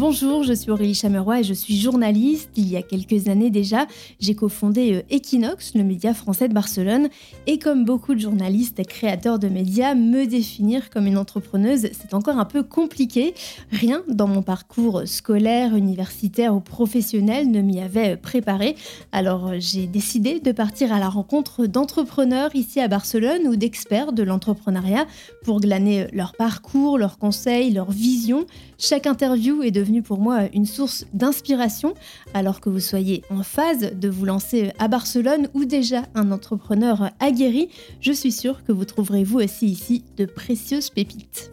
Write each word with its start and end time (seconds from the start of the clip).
Bonjour, 0.00 0.44
je 0.44 0.54
suis 0.54 0.70
Aurélie 0.70 0.94
Chameroy 0.94 1.40
et 1.40 1.44
je 1.44 1.52
suis 1.52 1.78
journaliste. 1.78 2.48
Il 2.56 2.70
y 2.70 2.78
a 2.78 2.80
quelques 2.80 3.28
années 3.28 3.50
déjà, 3.50 3.86
j'ai 4.18 4.34
cofondé 4.34 4.94
euh, 4.94 5.14
Equinox, 5.14 5.74
le 5.74 5.84
média 5.84 6.14
français 6.14 6.48
de 6.48 6.54
Barcelone. 6.54 7.10
Et 7.46 7.58
comme 7.58 7.84
beaucoup 7.84 8.14
de 8.14 8.18
journalistes 8.18 8.80
et 8.80 8.86
créateurs 8.86 9.38
de 9.38 9.48
médias, 9.48 9.94
me 9.94 10.24
définir 10.24 10.88
comme 10.88 11.06
une 11.06 11.18
entrepreneuse, 11.18 11.88
c'est 11.92 12.14
encore 12.14 12.38
un 12.38 12.46
peu 12.46 12.62
compliqué. 12.62 13.34
Rien 13.72 14.02
dans 14.08 14.26
mon 14.26 14.40
parcours 14.40 15.02
scolaire, 15.04 15.76
universitaire 15.76 16.54
ou 16.54 16.60
professionnel 16.60 17.50
ne 17.50 17.60
m'y 17.60 17.82
avait 17.82 18.16
préparé. 18.16 18.76
Alors 19.12 19.50
j'ai 19.58 19.86
décidé 19.86 20.40
de 20.40 20.52
partir 20.52 20.94
à 20.94 20.98
la 20.98 21.10
rencontre 21.10 21.66
d'entrepreneurs 21.66 22.56
ici 22.56 22.80
à 22.80 22.88
Barcelone 22.88 23.46
ou 23.46 23.54
d'experts 23.54 24.14
de 24.14 24.22
l'entrepreneuriat 24.22 25.04
pour 25.44 25.60
glaner 25.60 26.06
leur 26.14 26.32
parcours, 26.32 26.96
leurs 26.96 27.18
conseils, 27.18 27.70
leurs 27.70 27.90
visions. 27.90 28.46
Chaque 28.82 29.06
interview 29.06 29.62
est 29.62 29.70
de 29.70 29.80
devenu 29.80 30.02
pour 30.02 30.18
moi 30.18 30.48
une 30.54 30.64
source 30.64 31.04
d'inspiration, 31.12 31.92
alors 32.32 32.62
que 32.62 32.70
vous 32.70 32.80
soyez 32.80 33.22
en 33.28 33.42
phase 33.42 33.92
de 33.92 34.08
vous 34.08 34.24
lancer 34.24 34.72
à 34.78 34.88
Barcelone 34.88 35.48
ou 35.52 35.66
déjà 35.66 36.04
un 36.14 36.32
entrepreneur 36.32 37.10
aguerri, 37.20 37.68
je 38.00 38.12
suis 38.12 38.32
sûre 38.32 38.64
que 38.64 38.72
vous 38.72 38.86
trouverez 38.86 39.22
vous 39.22 39.38
aussi 39.38 39.66
ici 39.66 40.04
de 40.16 40.24
précieuses 40.24 40.88
pépites. 40.88 41.52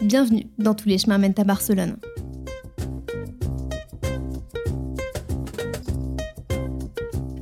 Bienvenue 0.00 0.46
dans 0.58 0.74
Tous 0.74 0.88
les 0.88 0.96
chemins 0.96 1.18
mènent 1.18 1.34
à 1.36 1.44
Barcelone. 1.44 1.96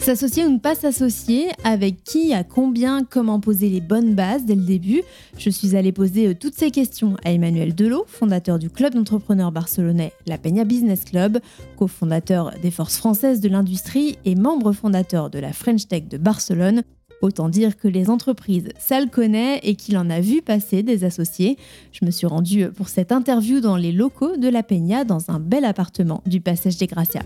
S'associer 0.01 0.47
ou 0.47 0.51
ne 0.51 0.59
pas 0.59 0.75
s'associer, 0.75 1.49
avec 1.63 2.03
qui, 2.03 2.33
à 2.33 2.43
combien, 2.43 3.05
comment 3.05 3.39
poser 3.39 3.69
les 3.69 3.83
bonnes 3.83 4.15
bases 4.15 4.47
dès 4.47 4.55
le 4.55 4.63
début 4.63 5.03
Je 5.37 5.51
suis 5.51 5.77
allée 5.77 5.93
poser 5.93 6.29
euh, 6.29 6.35
toutes 6.35 6.55
ces 6.55 6.71
questions 6.71 7.17
à 7.23 7.33
Emmanuel 7.33 7.75
Delot, 7.75 8.07
fondateur 8.09 8.59
du 8.59 8.71
club 8.71 8.95
d'entrepreneurs 8.95 9.53
barcelonais 9.53 10.15
La 10.27 10.39
Peña 10.39 10.65
Business 10.65 11.05
Club, 11.05 11.39
cofondateur 11.77 12.53
des 12.63 12.71
Forces 12.71 12.97
françaises 12.97 13.41
de 13.41 13.51
l'industrie 13.51 14.17
et 14.25 14.37
membre 14.37 14.73
fondateur 14.73 15.29
de 15.29 15.39
la 15.39 15.53
French 15.53 15.87
Tech 15.87 16.09
de 16.09 16.17
Barcelone. 16.17 16.83
Autant 17.21 17.51
dire 17.51 17.77
que 17.77 17.87
les 17.87 18.09
entreprises, 18.09 18.71
ça 18.79 19.03
le 19.03 19.07
connaît 19.09 19.59
et 19.63 19.75
qu'il 19.75 19.99
en 19.99 20.09
a 20.09 20.21
vu 20.21 20.41
passer 20.41 20.83
des 20.83 21.05
associés. 21.05 21.59
Je 21.93 22.07
me 22.07 22.11
suis 22.11 22.27
rendue 22.27 22.69
pour 22.71 22.89
cette 22.89 23.13
interview 23.13 23.61
dans 23.61 23.77
les 23.77 23.93
locaux 23.93 24.39
de 24.39 24.49
La 24.49 24.63
Peña 24.63 25.05
dans 25.05 25.31
un 25.31 25.39
bel 25.39 25.67
appartement 25.67 26.23
du 26.25 26.41
Passage 26.41 26.79
des 26.79 26.87
Gracias. 26.87 27.23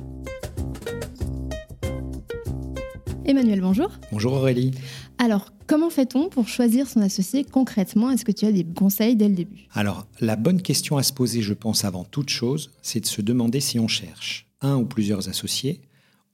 Emmanuel, 3.27 3.63
bonjour. 3.63 3.91
Bonjour 4.13 4.35
Aurélie. 4.35 4.73
Alors, 5.17 5.55
comment 5.67 5.89
fait-on 5.89 6.29
pour 6.29 6.47
choisir 6.47 6.87
son 6.87 7.01
associé 7.01 7.43
concrètement? 7.43 8.11
Est-ce 8.11 8.25
que 8.25 8.33
tu 8.33 8.45
as 8.45 8.53
des 8.53 8.65
conseils 8.65 9.17
dès 9.17 9.29
le 9.29 9.35
début? 9.35 9.67
Alors, 9.73 10.07
la 10.21 10.37
bonne 10.37 10.61
question 10.61 10.99
à 10.99 11.03
se 11.03 11.13
poser, 11.15 11.41
je 11.41 11.55
pense, 11.55 11.87
avant 11.87 12.05
toute 12.05 12.29
chose, 12.29 12.73
c'est 12.83 13.01
de 13.01 13.07
se 13.07 13.23
demander 13.23 13.61
si 13.61 13.79
on 13.79 13.89
cherche 13.89 14.47
un 14.61 14.77
ou 14.77 14.85
plusieurs 14.85 15.31
associés 15.31 15.81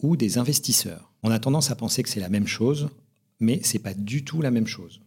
ou 0.03 0.17
des 0.17 0.39
investisseurs. 0.39 1.13
On 1.23 1.31
a 1.31 1.39
tendance 1.39 1.71
à 1.71 1.77
penser 1.77 2.03
que 2.03 2.09
c'est 2.09 2.19
la 2.19 2.29
même 2.29 2.49
chose, 2.49 2.89
mais 3.39 3.63
ce 3.63 3.75
n'est 3.75 3.83
pas 3.83 3.95
du 3.95 4.25
tout 4.25 4.43
la 4.43 4.51
même 4.51 4.67
chose. 4.67 5.01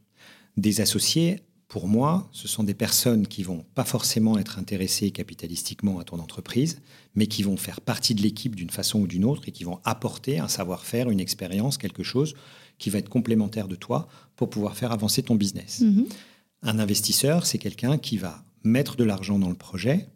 Des 0.56 0.80
associés, 0.80 1.42
pour 1.68 1.88
moi, 1.88 2.30
ce 2.32 2.48
sont 2.48 2.64
des 2.64 2.74
personnes 2.74 3.28
qui 3.28 3.42
vont 3.42 3.66
pas 3.74 3.84
forcément 3.84 4.38
être 4.38 4.60
intéressées 4.60 5.12
capitalistiquement 5.12 6.00
à 6.00 6.04
ton 6.04 6.20
entreprise, 6.20 6.82
mais 7.16 7.28
qui 7.28 7.42
vont 7.42 7.58
faire 7.58 7.82
partie 7.82 8.14
de 8.14 8.22
l'équipe 8.22 8.56
d'une 8.56 8.70
façon 8.70 9.00
ou 9.00 9.08
d'une 9.08 9.26
autre 9.26 9.44
et 9.48 9.52
qui 9.52 9.64
vont 9.64 9.80
apporter 9.84 10.40
un 10.40 10.48
savoir-faire, 10.48 11.10
une 11.10 11.20
expérience, 11.20 11.78
quelque 11.78 12.04
chose 12.04 12.36
qui 12.78 12.90
va 12.90 13.00
être 13.00 13.10
complémentaire 13.10 13.68
de 13.68 13.76
toi 13.76 14.08
pour 14.36 14.50
pouvoir 14.50 14.76
faire 14.76 14.92
avancer 14.92 15.24
ton 15.24 15.36
business. 15.36 15.82
Mhm. 15.82 16.06
Un 16.62 16.80
investisseur, 16.80 17.46
c'est 17.46 17.58
quelqu'un 17.58 17.98
qui 17.98 18.18
va 18.18 18.44
mettre 18.64 18.96
de 18.96 19.04
l'argent 19.04 19.40
dans 19.40 19.50
le 19.50 19.56
projet 19.56 20.08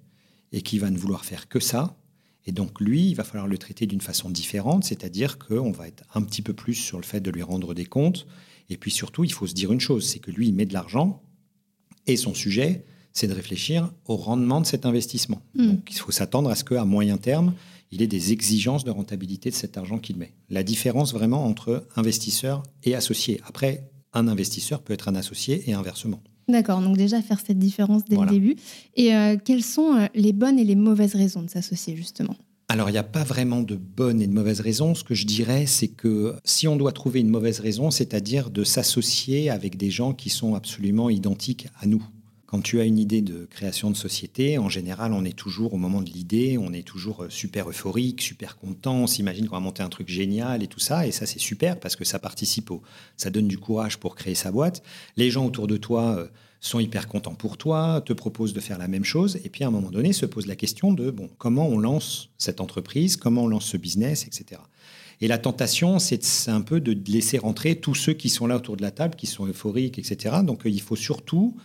et 0.52 0.62
qui 0.62 0.80
va 0.80 0.90
ne 0.90 0.98
vouloir 0.98 1.26
faire 1.26 1.48
que 1.48 1.60
ça. 1.60 1.98
Et 2.46 2.52
donc 2.52 2.80
lui, 2.80 3.10
il 3.10 3.16
va 3.16 3.24
falloir 3.24 3.48
le 3.48 3.58
traiter 3.58 3.86
d'une 3.86 4.02
façon 4.02 4.30
différente, 4.30 4.86
c'est-à-dire 4.86 5.38
qu'on 5.38 5.72
va 5.72 5.88
être 5.88 6.04
un 6.14 6.22
petit 6.22 6.42
peu 6.42 6.54
plus 6.54 6.76
sur 6.76 6.98
le 6.98 7.04
fait 7.04 7.20
de 7.20 7.30
lui 7.32 7.44
rendre 7.44 7.74
des 7.74 7.86
comptes. 7.86 8.26
Et 8.70 8.78
puis 8.78 8.92
surtout, 8.92 9.24
il 9.24 9.34
faut 9.34 9.48
se 9.48 9.54
dire 9.54 9.72
une 9.72 9.82
chose, 9.82 10.08
c'est 10.08 10.20
que 10.20 10.32
lui, 10.32 10.48
il 10.48 10.54
met 10.54 10.66
de 10.66 10.74
l'argent, 10.74 11.22
et 12.08 12.18
son 12.18 12.34
sujet, 12.34 12.84
c'est 13.14 13.28
de 13.28 13.34
réfléchir 13.34 13.92
au 14.06 14.16
rendement 14.16 14.62
de 14.62 14.66
cet 14.66 14.86
investissement. 14.86 15.42
Hmm. 15.56 15.68
Donc, 15.68 15.88
il 15.92 15.98
faut 15.98 16.12
s'attendre 16.12 16.50
à 16.50 16.56
ce 16.56 16.64
qu'à 16.64 16.86
moyen 16.86 17.18
terme, 17.18 17.54
il 17.92 18.02
ait 18.02 18.08
des 18.08 18.32
exigences 18.32 18.84
de 18.84 18.92
rentabilité 18.92 19.50
de 19.50 19.56
cet 19.56 19.78
argent 19.78 19.98
qu'il 19.98 20.18
met. 20.18 20.34
La 20.50 20.64
différence 20.64 21.14
vraiment 21.14 21.46
entre 21.46 21.88
investisseur 21.96 22.64
et 22.84 22.96
associé. 22.96 23.42
Après, 23.48 23.90
un 24.14 24.28
investisseur 24.28 24.82
peut 24.82 24.94
être 24.94 25.08
un 25.08 25.16
associé 25.16 25.70
et 25.70 25.74
inversement. 25.74 26.22
D'accord, 26.48 26.82
donc 26.82 26.96
déjà 26.96 27.22
faire 27.22 27.40
cette 27.46 27.60
différence 27.60 28.06
dès 28.06 28.16
le 28.16 28.26
début. 28.26 28.56
Et 28.96 29.14
euh, 29.14 29.36
quelles 29.44 29.64
sont 29.64 29.96
euh, 29.96 30.08
les 30.16 30.32
bonnes 30.32 30.58
et 30.58 30.64
les 30.64 30.76
mauvaises 30.76 31.14
raisons 31.14 31.42
de 31.42 31.50
s'associer 31.50 31.96
justement? 31.96 32.36
Alors, 32.70 32.90
il 32.90 32.94
n'y 32.94 32.98
a 32.98 33.04
pas 33.04 33.24
vraiment 33.24 33.62
de 33.62 33.78
bonnes 33.78 34.22
et 34.22 34.28
de 34.28 34.34
mauvaises 34.34 34.60
raisons. 34.60 34.94
Ce 34.94 35.06
que 35.06 35.16
je 35.16 35.26
dirais, 35.26 35.66
c'est 35.66 35.88
que 35.88 36.36
si 36.44 36.68
on 36.68 36.76
doit 36.76 36.92
trouver 36.92 37.22
une 37.22 37.30
mauvaise 37.30 37.62
raison, 37.62 37.92
c'est-à-dire 37.92 38.50
de 38.50 38.66
s'associer 38.66 39.50
avec 39.50 39.78
des 39.78 39.90
gens 39.90 40.14
qui 40.14 40.30
sont 40.30 40.54
absolument 40.54 41.10
identiques 41.10 41.70
à 41.80 41.86
nous. 41.86 42.06
Quand 42.46 42.62
tu 42.62 42.82
as 42.82 42.84
une 42.84 42.98
idée 42.98 43.22
de 43.22 43.46
création 43.46 43.90
de 43.90 43.96
société, 43.96 44.58
en 44.58 44.68
général, 44.68 45.14
on 45.14 45.24
est 45.24 45.38
toujours 45.38 45.74
au 45.74 45.78
moment 45.78 46.02
de 46.02 46.10
l'idée, 46.10 46.58
on 46.58 46.74
est 46.74 46.86
toujours 46.86 47.24
euh, 47.24 47.30
super 47.30 47.70
euphorique, 47.70 48.22
super 48.22 48.58
content, 48.58 48.96
on 48.96 49.08
s'imagine 49.08 49.48
qu'on 49.48 49.56
va 49.56 49.62
monter 49.62 49.84
un 49.84 49.90
truc 49.90 50.08
génial 50.08 50.64
et 50.64 50.68
tout 50.68 50.80
ça, 50.80 51.06
et 51.06 51.12
ça 51.12 51.26
c'est 51.26 51.40
super 51.40 51.78
parce 51.78 51.98
que 51.98 52.06
ça 52.06 52.20
participe 52.20 52.72
au, 52.72 52.82
ça 53.18 53.30
donne 53.30 53.50
du 53.50 53.58
courage 53.58 53.98
pour 53.98 54.16
créer 54.16 54.36
sa 54.36 54.52
boîte. 54.52 54.82
Les 55.18 55.30
gens 55.30 55.46
autour 55.46 55.68
de 55.68 55.76
toi 55.76 56.16
euh, 56.18 56.28
sont 56.60 56.80
hyper 56.80 57.08
contents 57.08 57.36
pour 57.36 57.58
toi, 57.58 58.02
te 58.06 58.14
proposent 58.14 58.54
de 58.54 58.60
faire 58.60 58.78
la 58.78 58.88
même 58.88 59.04
chose, 59.04 59.40
et 59.44 59.50
puis 59.50 59.64
à 59.64 59.68
un 59.68 59.72
moment 59.72 59.92
donné 59.92 60.14
se 60.14 60.26
pose 60.26 60.48
la 60.48 60.56
question 60.56 60.92
de 60.92 61.12
bon, 61.12 61.30
comment 61.38 61.68
on 61.68 61.78
lance 61.78 62.30
cette 62.38 62.62
entreprise, 62.62 63.18
comment 63.18 63.44
on 63.44 63.48
lance 63.48 63.66
ce 63.66 63.78
business, 63.78 64.26
etc. 64.26 64.62
Et 65.20 65.28
la 65.28 65.38
tentation, 65.38 65.98
c'est 66.00 66.22
un 66.48 66.62
peu 66.62 66.80
de 66.80 66.96
laisser 67.12 67.38
rentrer 67.38 67.76
tous 67.76 67.96
ceux 67.96 68.14
qui 68.14 68.30
sont 68.30 68.46
là 68.48 68.58
autour 68.58 68.78
de 68.78 68.84
la 68.84 68.92
table, 68.92 69.16
qui 69.16 69.26
sont 69.26 69.48
euphoriques, 69.48 69.98
etc. 69.98 70.38
Donc 70.44 70.62
il 70.66 70.82
faut 70.82 70.96
surtout 70.96 71.56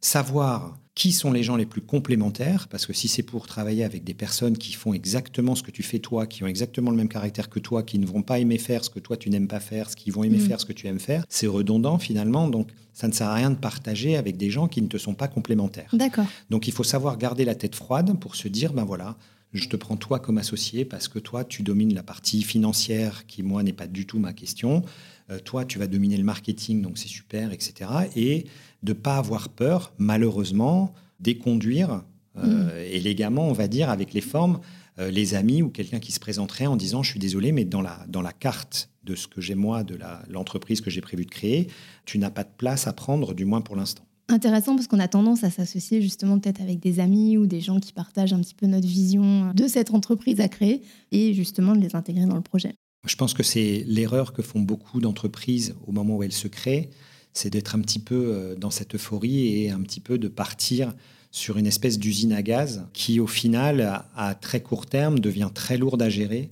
savoir 0.00 0.78
qui 0.94 1.12
sont 1.12 1.32
les 1.32 1.42
gens 1.42 1.56
les 1.56 1.66
plus 1.66 1.80
complémentaires, 1.80 2.68
parce 2.68 2.84
que 2.84 2.92
si 2.92 3.08
c'est 3.08 3.22
pour 3.22 3.46
travailler 3.46 3.84
avec 3.84 4.04
des 4.04 4.12
personnes 4.12 4.58
qui 4.58 4.72
font 4.72 4.92
exactement 4.92 5.54
ce 5.54 5.62
que 5.62 5.70
tu 5.70 5.82
fais 5.82 5.98
toi, 5.98 6.26
qui 6.26 6.44
ont 6.44 6.46
exactement 6.46 6.90
le 6.90 6.96
même 6.96 7.08
caractère 7.08 7.48
que 7.48 7.58
toi, 7.58 7.82
qui 7.82 7.98
ne 7.98 8.06
vont 8.06 8.22
pas 8.22 8.38
aimer 8.38 8.58
faire 8.58 8.84
ce 8.84 8.90
que 8.90 8.98
toi 8.98 9.16
tu 9.16 9.30
n'aimes 9.30 9.48
pas 9.48 9.60
faire, 9.60 9.88
ce 9.88 9.96
qu'ils 9.96 10.12
vont 10.12 10.24
aimer 10.24 10.38
mm. 10.38 10.48
faire 10.48 10.60
ce 10.60 10.66
que 10.66 10.72
tu 10.72 10.86
aimes 10.88 11.00
faire, 11.00 11.24
c'est 11.28 11.46
redondant 11.46 11.98
finalement. 11.98 12.48
Donc 12.48 12.68
ça 12.92 13.08
ne 13.08 13.12
sert 13.12 13.28
à 13.28 13.34
rien 13.34 13.50
de 13.50 13.56
partager 13.56 14.16
avec 14.16 14.36
des 14.36 14.50
gens 14.50 14.68
qui 14.68 14.82
ne 14.82 14.88
te 14.88 14.98
sont 14.98 15.14
pas 15.14 15.28
complémentaires. 15.28 15.90
D'accord. 15.94 16.26
Donc 16.50 16.68
il 16.68 16.74
faut 16.74 16.84
savoir 16.84 17.16
garder 17.16 17.44
la 17.44 17.54
tête 17.54 17.74
froide 17.74 18.18
pour 18.18 18.34
se 18.34 18.48
dire, 18.48 18.72
ben 18.72 18.84
voilà, 18.84 19.16
je 19.52 19.68
te 19.68 19.76
prends 19.76 19.96
toi 19.96 20.18
comme 20.18 20.38
associé 20.38 20.84
parce 20.84 21.08
que 21.08 21.18
toi, 21.18 21.44
tu 21.44 21.62
domines 21.62 21.94
la 21.94 22.02
partie 22.02 22.42
financière 22.42 23.26
qui, 23.26 23.42
moi, 23.42 23.62
n'est 23.62 23.72
pas 23.72 23.86
du 23.86 24.06
tout 24.06 24.18
ma 24.18 24.32
question. 24.32 24.82
Euh, 25.30 25.38
toi, 25.38 25.64
tu 25.64 25.78
vas 25.78 25.86
dominer 25.86 26.16
le 26.16 26.24
marketing, 26.24 26.82
donc 26.82 26.98
c'est 26.98 27.08
super, 27.08 27.52
etc. 27.52 27.90
Et 28.14 28.46
de 28.82 28.92
ne 28.92 28.98
pas 28.98 29.16
avoir 29.16 29.48
peur, 29.48 29.92
malheureusement, 29.98 30.94
d'éconduire 31.20 32.02
euh, 32.36 32.66
mm. 32.66 32.94
élégamment, 32.94 33.48
on 33.48 33.52
va 33.52 33.68
dire, 33.68 33.90
avec 33.90 34.12
les 34.12 34.20
formes, 34.20 34.60
euh, 34.98 35.10
les 35.10 35.34
amis 35.34 35.62
ou 35.62 35.68
quelqu'un 35.68 35.98
qui 35.98 36.12
se 36.12 36.20
présenterait 36.20 36.66
en 36.66 36.76
disant 36.76 37.02
Je 37.02 37.10
suis 37.10 37.20
désolé, 37.20 37.52
mais 37.52 37.64
dans 37.64 37.82
la, 37.82 38.04
dans 38.08 38.22
la 38.22 38.32
carte 38.32 38.90
de 39.04 39.14
ce 39.14 39.26
que 39.26 39.40
j'ai 39.40 39.54
moi, 39.54 39.82
de 39.82 39.98
l'entreprise 40.28 40.80
que 40.80 40.90
j'ai 40.90 41.00
prévu 41.00 41.24
de 41.24 41.30
créer, 41.30 41.68
tu 42.04 42.18
n'as 42.18 42.30
pas 42.30 42.44
de 42.44 42.50
place 42.56 42.86
à 42.86 42.92
prendre, 42.92 43.34
du 43.34 43.44
moins 43.44 43.60
pour 43.60 43.76
l'instant. 43.76 44.04
Intéressant 44.28 44.76
parce 44.76 44.86
qu'on 44.86 45.00
a 45.00 45.08
tendance 45.08 45.42
à 45.42 45.50
s'associer 45.50 46.00
justement 46.00 46.38
peut-être 46.38 46.60
avec 46.60 46.78
des 46.78 47.00
amis 47.00 47.36
ou 47.36 47.46
des 47.46 47.60
gens 47.60 47.80
qui 47.80 47.92
partagent 47.92 48.32
un 48.32 48.40
petit 48.40 48.54
peu 48.54 48.66
notre 48.66 48.86
vision 48.86 49.52
de 49.52 49.66
cette 49.66 49.92
entreprise 49.92 50.40
à 50.40 50.48
créer 50.48 50.82
et 51.10 51.34
justement 51.34 51.74
de 51.74 51.80
les 51.80 51.96
intégrer 51.96 52.26
dans 52.26 52.36
le 52.36 52.42
projet. 52.42 52.74
Je 53.06 53.16
pense 53.16 53.34
que 53.34 53.42
c'est 53.42 53.82
l'erreur 53.88 54.32
que 54.32 54.42
font 54.42 54.60
beaucoup 54.60 55.00
d'entreprises 55.00 55.74
au 55.86 55.92
moment 55.92 56.18
où 56.18 56.22
elles 56.22 56.30
se 56.30 56.46
créent, 56.46 56.90
c'est 57.32 57.50
d'être 57.50 57.74
un 57.74 57.80
petit 57.80 57.98
peu 57.98 58.14
euh, 58.14 58.54
dans 58.56 58.70
cette 58.70 58.94
euphorie 58.94 59.62
et 59.62 59.70
un 59.70 59.80
petit 59.80 60.00
peu 60.00 60.18
de 60.18 60.28
partir 60.28 60.94
sur 61.30 61.58
une 61.58 61.66
espèce 61.66 61.98
d'usine 61.98 62.32
à 62.32 62.42
gaz 62.42 62.86
qui 62.92 63.20
au 63.20 63.26
final, 63.26 64.04
à 64.16 64.34
très 64.34 64.60
court 64.62 64.86
terme, 64.86 65.20
devient 65.20 65.50
très 65.54 65.78
lourde 65.78 66.02
à 66.02 66.08
gérer 66.08 66.50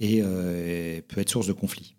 et 0.00 0.20
euh, 0.22 1.00
peut 1.08 1.20
être 1.20 1.30
source 1.30 1.46
de 1.46 1.52
conflits. 1.52 1.96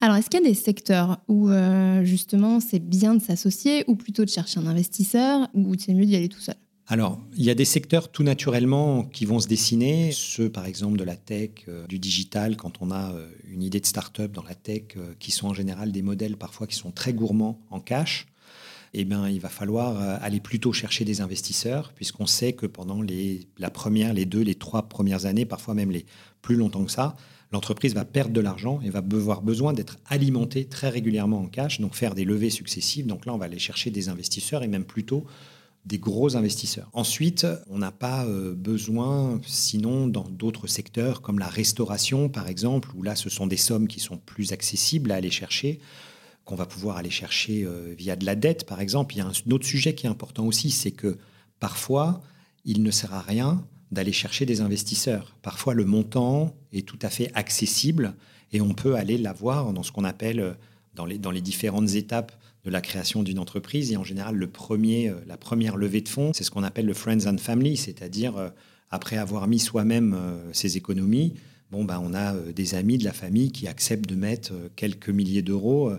Alors, 0.00 0.16
est-ce 0.16 0.28
qu'il 0.28 0.40
y 0.40 0.44
a 0.44 0.48
des 0.48 0.54
secteurs 0.54 1.20
où 1.28 1.48
euh, 1.48 2.04
justement 2.04 2.60
c'est 2.60 2.78
bien 2.78 3.14
de 3.14 3.22
s'associer 3.22 3.84
ou 3.86 3.96
plutôt 3.96 4.24
de 4.24 4.30
chercher 4.30 4.60
un 4.60 4.66
investisseur 4.66 5.48
ou 5.54 5.74
c'est 5.78 5.94
mieux 5.94 6.04
d'y 6.04 6.14
aller 6.14 6.28
tout 6.28 6.40
seul? 6.40 6.56
Alors, 6.86 7.18
il 7.34 7.44
y 7.44 7.50
a 7.50 7.54
des 7.54 7.64
secteurs 7.64 8.10
tout 8.10 8.22
naturellement 8.22 9.04
qui 9.04 9.24
vont 9.24 9.40
se 9.40 9.48
dessiner, 9.48 10.10
ceux 10.12 10.50
par 10.50 10.66
exemple 10.66 10.98
de 10.98 11.04
la 11.04 11.16
tech, 11.16 11.50
euh, 11.68 11.86
du 11.86 11.98
digital, 11.98 12.56
quand 12.56 12.82
on 12.82 12.90
a 12.90 13.12
euh, 13.12 13.26
une 13.50 13.62
idée 13.62 13.80
de 13.80 13.86
start-up 13.86 14.32
dans 14.32 14.42
la 14.42 14.54
tech, 14.54 14.82
qui 15.18 15.30
sont 15.30 15.48
en 15.48 15.54
général 15.54 15.92
des 15.92 16.02
modèles 16.02 16.36
parfois 16.36 16.66
qui 16.66 16.76
sont 16.76 16.90
très 16.90 17.14
gourmands 17.14 17.58
en 17.70 17.80
cash. 17.80 18.26
Eh 18.92 19.04
bien, 19.04 19.28
il 19.28 19.40
va 19.40 19.48
falloir 19.48 20.00
aller 20.22 20.38
plutôt 20.38 20.72
chercher 20.72 21.04
des 21.04 21.20
investisseurs, 21.20 21.92
puisqu'on 21.96 22.26
sait 22.26 22.52
que 22.52 22.66
pendant 22.66 23.02
les, 23.02 23.40
la 23.58 23.68
première, 23.68 24.14
les 24.14 24.24
deux, 24.24 24.42
les 24.42 24.54
trois 24.54 24.88
premières 24.88 25.26
années, 25.26 25.44
parfois 25.44 25.74
même 25.74 25.90
les 25.90 26.06
plus 26.42 26.54
longtemps 26.54 26.84
que 26.84 26.92
ça, 26.92 27.16
l'entreprise 27.50 27.94
va 27.94 28.04
perdre 28.04 28.32
de 28.32 28.40
l'argent 28.40 28.80
et 28.84 28.90
va 28.90 28.98
avoir 28.98 29.42
besoin 29.42 29.72
d'être 29.72 29.96
alimentée 30.06 30.66
très 30.66 30.90
régulièrement 30.90 31.40
en 31.40 31.46
cash, 31.46 31.80
donc 31.80 31.94
faire 31.94 32.14
des 32.14 32.24
levées 32.24 32.50
successives. 32.50 33.06
Donc 33.06 33.26
là, 33.26 33.34
on 33.34 33.38
va 33.38 33.46
aller 33.46 33.58
chercher 33.58 33.90
des 33.90 34.08
investisseurs 34.08 34.62
et 34.62 34.68
même 34.68 34.84
plutôt 34.84 35.24
des 35.84 35.98
gros 35.98 36.36
investisseurs. 36.36 36.88
Ensuite, 36.92 37.46
on 37.68 37.78
n'a 37.78 37.92
pas 37.92 38.24
euh, 38.24 38.54
besoin, 38.54 39.40
sinon 39.46 40.06
dans 40.06 40.28
d'autres 40.28 40.66
secteurs 40.66 41.20
comme 41.20 41.38
la 41.38 41.48
restauration 41.48 42.28
par 42.28 42.48
exemple, 42.48 42.90
où 42.94 43.02
là 43.02 43.14
ce 43.16 43.28
sont 43.28 43.46
des 43.46 43.58
sommes 43.58 43.86
qui 43.86 44.00
sont 44.00 44.16
plus 44.16 44.52
accessibles 44.52 45.12
à 45.12 45.16
aller 45.16 45.30
chercher, 45.30 45.80
qu'on 46.44 46.54
va 46.54 46.66
pouvoir 46.66 46.96
aller 46.96 47.10
chercher 47.10 47.64
euh, 47.64 47.94
via 47.96 48.16
de 48.16 48.24
la 48.24 48.34
dette 48.34 48.66
par 48.66 48.80
exemple. 48.80 49.14
Il 49.14 49.18
y 49.18 49.20
a 49.20 49.26
un 49.26 49.52
autre 49.52 49.66
sujet 49.66 49.94
qui 49.94 50.06
est 50.06 50.10
important 50.10 50.46
aussi, 50.46 50.70
c'est 50.70 50.90
que 50.90 51.18
parfois, 51.60 52.22
il 52.64 52.82
ne 52.82 52.90
sert 52.90 53.12
à 53.12 53.20
rien 53.20 53.66
d'aller 53.90 54.12
chercher 54.12 54.46
des 54.46 54.62
investisseurs. 54.62 55.36
Parfois, 55.42 55.74
le 55.74 55.84
montant 55.84 56.56
est 56.72 56.86
tout 56.86 56.98
à 57.02 57.10
fait 57.10 57.30
accessible 57.34 58.14
et 58.52 58.62
on 58.62 58.72
peut 58.72 58.94
aller 58.94 59.18
l'avoir 59.18 59.72
dans 59.74 59.82
ce 59.82 59.92
qu'on 59.92 60.04
appelle, 60.04 60.40
euh, 60.40 60.54
dans 60.94 61.04
les, 61.04 61.18
dans 61.18 61.30
les 61.30 61.42
différentes 61.42 61.94
étapes 61.94 62.32
de 62.64 62.70
la 62.70 62.80
création 62.80 63.22
d'une 63.22 63.38
entreprise. 63.38 63.92
Et 63.92 63.96
en 63.96 64.04
général, 64.04 64.36
le 64.36 64.46
premier, 64.46 65.08
euh, 65.08 65.14
la 65.26 65.36
première 65.36 65.76
levée 65.76 66.00
de 66.00 66.08
fonds, 66.08 66.32
c'est 66.32 66.44
ce 66.44 66.50
qu'on 66.50 66.62
appelle 66.62 66.86
le 66.86 66.94
Friends 66.94 67.26
and 67.26 67.38
Family, 67.38 67.76
c'est-à-dire 67.76 68.36
euh, 68.36 68.48
après 68.90 69.16
avoir 69.16 69.48
mis 69.48 69.58
soi-même 69.58 70.16
ses 70.52 70.76
économies, 70.76 71.34
bon, 71.72 71.84
ben, 71.84 72.00
on 72.00 72.14
a 72.14 72.32
des 72.54 72.76
amis 72.76 72.96
de 72.96 73.04
la 73.04 73.12
famille 73.12 73.50
qui 73.50 73.66
acceptent 73.66 74.08
de 74.08 74.14
mettre 74.14 74.52
quelques 74.76 75.08
milliers 75.08 75.42
d'euros 75.42 75.90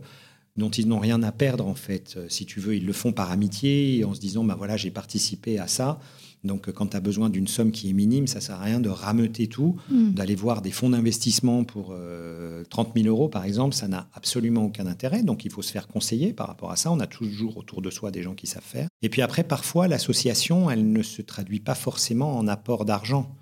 dont 0.56 0.70
ils 0.70 0.88
n'ont 0.88 1.00
rien 1.00 1.22
à 1.22 1.34
perdre 1.34 1.68
en 1.68 1.76
fait. 1.76 2.18
Si 2.30 2.46
tu 2.46 2.62
veux, 2.62 2.78
ils 2.78 2.86
le 2.86 2.94
font 2.94 3.12
par 3.12 3.32
amitié 3.32 4.06
en 4.06 4.14
se 4.14 4.22
disant, 4.22 4.46
ben 4.46 4.56
voilà, 4.56 4.78
j'ai 4.78 4.92
participé 4.92 5.60
à 5.60 5.68
ça. 5.68 6.00
Donc, 6.46 6.72
quand 6.72 6.88
tu 6.88 6.98
as 6.98 7.00
besoin 7.00 7.30
d'une 7.30 7.48
somme 7.48 7.72
qui 7.72 7.90
est 7.90 7.94
minime, 7.94 8.28
ça 8.28 8.40
sert 8.40 8.56
à 8.56 8.64
rien 8.64 8.80
de 8.80 8.90
rameuter 8.90 9.48
tout, 9.48 9.76
mm. 9.90 10.12
d'aller 10.12 10.36
voir 10.36 10.62
des 10.62 10.72
fonds 10.72 10.90
d'investissement 10.90 11.64
pour 11.64 11.88
30 11.88 11.96
euh, 11.96 12.64
000 12.96 13.08
euros, 13.08 13.28
par 13.28 13.44
exemple, 13.44 13.76
ça 13.76 13.88
n'a 13.88 14.08
absolument 14.14 14.66
aucun 14.66 14.88
intérêt. 14.88 15.24
Donc, 15.24 15.46
il 15.46 15.52
faut 15.52 15.62
se 15.62 15.72
faire 15.72 15.88
conseiller 15.88 16.34
par 16.34 16.48
rapport 16.48 16.72
à 16.72 16.76
ça. 16.76 16.92
On 16.92 17.00
a 17.00 17.08
toujours 17.08 17.58
autour 17.58 17.82
de 17.82 17.90
soi 17.90 18.12
des 18.12 18.22
gens 18.22 18.36
qui 18.36 18.48
savent 18.48 18.64
faire. 18.64 18.88
Et 19.02 19.10
puis 19.10 19.22
après, 19.22 19.44
parfois, 19.44 19.88
l'association, 19.88 20.70
elle 20.70 20.92
ne 20.92 21.04
se 21.04 21.22
traduit 21.22 21.60
pas 21.60 21.76
forcément 21.76 22.38
en 22.38 22.48
apport 22.48 22.86
d'argent. 22.86 23.36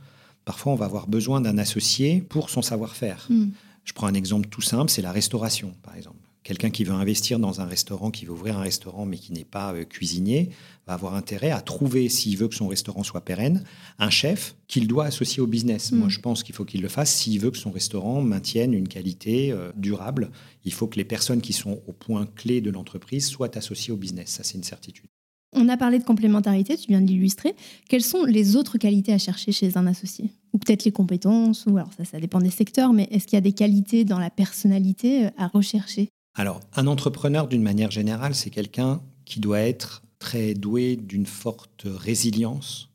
Parfois, 0.45 0.73
on 0.73 0.75
va 0.75 0.85
avoir 0.85 1.07
besoin 1.07 1.41
d'un 1.41 1.57
associé 1.57 2.21
pour 2.21 2.49
son 2.49 2.61
savoir-faire. 2.61 3.27
Mm. 3.29 3.47
Je 3.83 3.93
prends 3.93 4.07
un 4.07 4.13
exemple 4.13 4.47
tout 4.47 4.61
simple, 4.61 4.89
c'est 4.89 5.01
la 5.01 5.11
restauration, 5.11 5.73
par 5.83 5.95
exemple. 5.95 6.22
Quelqu'un 6.43 6.69
qui 6.69 6.83
veut 6.83 6.93
investir 6.93 7.39
dans 7.39 7.61
un 7.61 7.65
restaurant, 7.65 8.11
qui 8.11 8.25
veut 8.25 8.33
ouvrir 8.33 8.57
un 8.57 8.61
restaurant 8.61 9.05
mais 9.05 9.17
qui 9.17 9.31
n'est 9.31 9.45
pas 9.45 9.73
euh, 9.73 9.85
cuisinier, 9.85 10.49
va 10.85 10.93
avoir 10.93 11.15
intérêt 11.15 11.51
à 11.51 11.61
trouver, 11.61 12.09
s'il 12.09 12.37
veut 12.37 12.49
que 12.49 12.55
son 12.55 12.67
restaurant 12.67 13.03
soit 13.03 13.21
pérenne, 13.21 13.63
un 13.97 14.09
chef 14.09 14.55
qu'il 14.67 14.87
doit 14.87 15.05
associer 15.05 15.41
au 15.41 15.47
business. 15.47 15.93
Moi, 15.93 16.07
mm. 16.07 16.11
je 16.11 16.19
pense 16.19 16.43
qu'il 16.43 16.53
faut 16.53 16.65
qu'il 16.65 16.81
le 16.81 16.89
fasse 16.89 17.13
s'il 17.13 17.39
veut 17.39 17.51
que 17.51 17.57
son 17.57 17.71
restaurant 17.71 18.21
maintienne 18.21 18.73
une 18.73 18.89
qualité 18.89 19.51
euh, 19.51 19.71
durable. 19.77 20.31
Il 20.65 20.73
faut 20.73 20.87
que 20.87 20.97
les 20.97 21.05
personnes 21.05 21.41
qui 21.41 21.53
sont 21.53 21.81
au 21.87 21.93
point 21.93 22.27
clé 22.35 22.59
de 22.59 22.71
l'entreprise 22.71 23.27
soient 23.27 23.57
associées 23.57 23.93
au 23.93 23.97
business. 23.97 24.29
Ça, 24.31 24.43
c'est 24.43 24.57
une 24.57 24.63
certitude. 24.63 25.07
On 25.55 25.69
a 25.69 25.77
parlé 25.77 25.99
de 25.99 26.03
complémentarité, 26.03 26.75
tu 26.75 26.87
viens 26.87 27.01
de 27.01 27.07
l'illustrer. 27.07 27.55
Quelles 27.87 28.03
sont 28.03 28.25
les 28.25 28.55
autres 28.55 28.77
qualités 28.77 29.13
à 29.13 29.17
chercher 29.17 29.51
chez 29.51 29.77
un 29.77 29.85
associé? 29.85 30.31
Ou 30.51 30.57
peut-être 30.57 30.83
les 30.83 30.91
compétences, 30.91 31.65
ou 31.67 31.77
alors 31.77 31.93
ça, 31.95 32.05
ça 32.05 32.19
dépend 32.19 32.39
des 32.39 32.49
secteurs, 32.49 32.91
mais 32.91 33.07
est-ce 33.11 33.27
qu'il 33.27 33.35
y 33.35 33.37
a 33.37 33.41
des 33.41 33.53
qualités 33.53 34.03
dans 34.03 34.19
la 34.19 34.29
personnalité 34.29 35.25
euh, 35.25 35.29
à 35.37 35.47
rechercher? 35.47 36.09
Alors, 36.35 36.61
un 36.75 36.87
entrepreneur, 36.87 37.47
d'une 37.47 37.61
manière 37.61 37.91
générale, 37.91 38.33
c'est 38.33 38.49
quelqu'un 38.49 39.01
qui 39.25 39.39
doit 39.39 39.59
être 39.59 40.03
très 40.17 40.55
doué 40.55 40.95
d'une 40.95 41.27
forte 41.27 41.85
résilience 41.85 42.89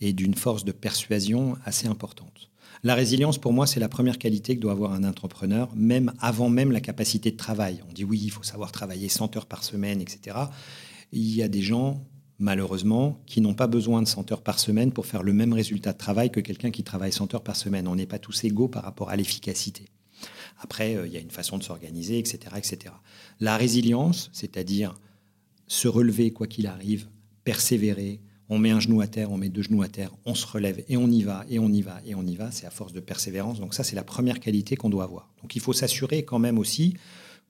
et 0.00 0.12
d'une 0.12 0.34
force 0.34 0.64
de 0.64 0.72
persuasion 0.72 1.56
assez 1.64 1.86
importante. 1.86 2.50
La 2.82 2.96
résilience, 2.96 3.38
pour 3.38 3.52
moi, 3.52 3.68
c'est 3.68 3.78
la 3.78 3.88
première 3.88 4.18
qualité 4.18 4.56
que 4.56 4.60
doit 4.60 4.72
avoir 4.72 4.92
un 4.92 5.04
entrepreneur, 5.04 5.70
même 5.76 6.12
avant 6.18 6.48
même 6.48 6.72
la 6.72 6.80
capacité 6.80 7.30
de 7.30 7.36
travail. 7.36 7.80
On 7.88 7.92
dit 7.92 8.02
oui, 8.02 8.20
il 8.20 8.30
faut 8.30 8.42
savoir 8.42 8.72
travailler 8.72 9.08
100 9.08 9.36
heures 9.36 9.46
par 9.46 9.62
semaine, 9.62 10.00
etc. 10.00 10.36
Il 11.12 11.32
y 11.32 11.42
a 11.44 11.48
des 11.48 11.62
gens, 11.62 12.04
malheureusement, 12.40 13.22
qui 13.26 13.40
n'ont 13.40 13.54
pas 13.54 13.68
besoin 13.68 14.02
de 14.02 14.08
100 14.08 14.32
heures 14.32 14.42
par 14.42 14.58
semaine 14.58 14.90
pour 14.90 15.06
faire 15.06 15.22
le 15.22 15.32
même 15.32 15.52
résultat 15.52 15.92
de 15.92 15.98
travail 15.98 16.32
que 16.32 16.40
quelqu'un 16.40 16.72
qui 16.72 16.82
travaille 16.82 17.12
100 17.12 17.32
heures 17.34 17.44
par 17.44 17.54
semaine. 17.54 17.86
On 17.86 17.94
n'est 17.94 18.06
pas 18.06 18.18
tous 18.18 18.42
égaux 18.42 18.66
par 18.66 18.82
rapport 18.82 19.10
à 19.10 19.14
l'efficacité. 19.14 19.84
Après, 20.58 20.96
euh, 20.96 21.06
il 21.06 21.12
y 21.12 21.16
a 21.16 21.20
une 21.20 21.30
façon 21.30 21.58
de 21.58 21.62
s'organiser, 21.62 22.18
etc., 22.18 22.38
etc. 22.56 22.94
La 23.40 23.56
résilience, 23.56 24.30
c'est-à-dire 24.32 24.94
se 25.66 25.88
relever 25.88 26.32
quoi 26.32 26.46
qu'il 26.46 26.66
arrive, 26.66 27.08
persévérer, 27.44 28.20
on 28.48 28.58
met 28.58 28.70
un 28.70 28.80
genou 28.80 29.00
à 29.00 29.06
terre, 29.06 29.30
on 29.32 29.38
met 29.38 29.48
deux 29.48 29.62
genoux 29.62 29.82
à 29.82 29.88
terre, 29.88 30.10
on 30.26 30.34
se 30.34 30.46
relève 30.46 30.84
et 30.88 30.96
on 30.96 31.08
y 31.08 31.22
va, 31.22 31.44
et 31.48 31.58
on 31.58 31.70
y 31.70 31.80
va, 31.80 32.00
et 32.04 32.14
on 32.14 32.26
y 32.26 32.36
va. 32.36 32.50
C'est 32.50 32.66
à 32.66 32.70
force 32.70 32.92
de 32.92 33.00
persévérance. 33.00 33.60
Donc 33.60 33.72
ça, 33.72 33.82
c'est 33.82 33.96
la 33.96 34.04
première 34.04 34.40
qualité 34.40 34.76
qu'on 34.76 34.90
doit 34.90 35.04
avoir. 35.04 35.30
Donc 35.40 35.56
il 35.56 35.60
faut 35.62 35.72
s'assurer 35.72 36.24
quand 36.24 36.38
même 36.38 36.58
aussi 36.58 36.94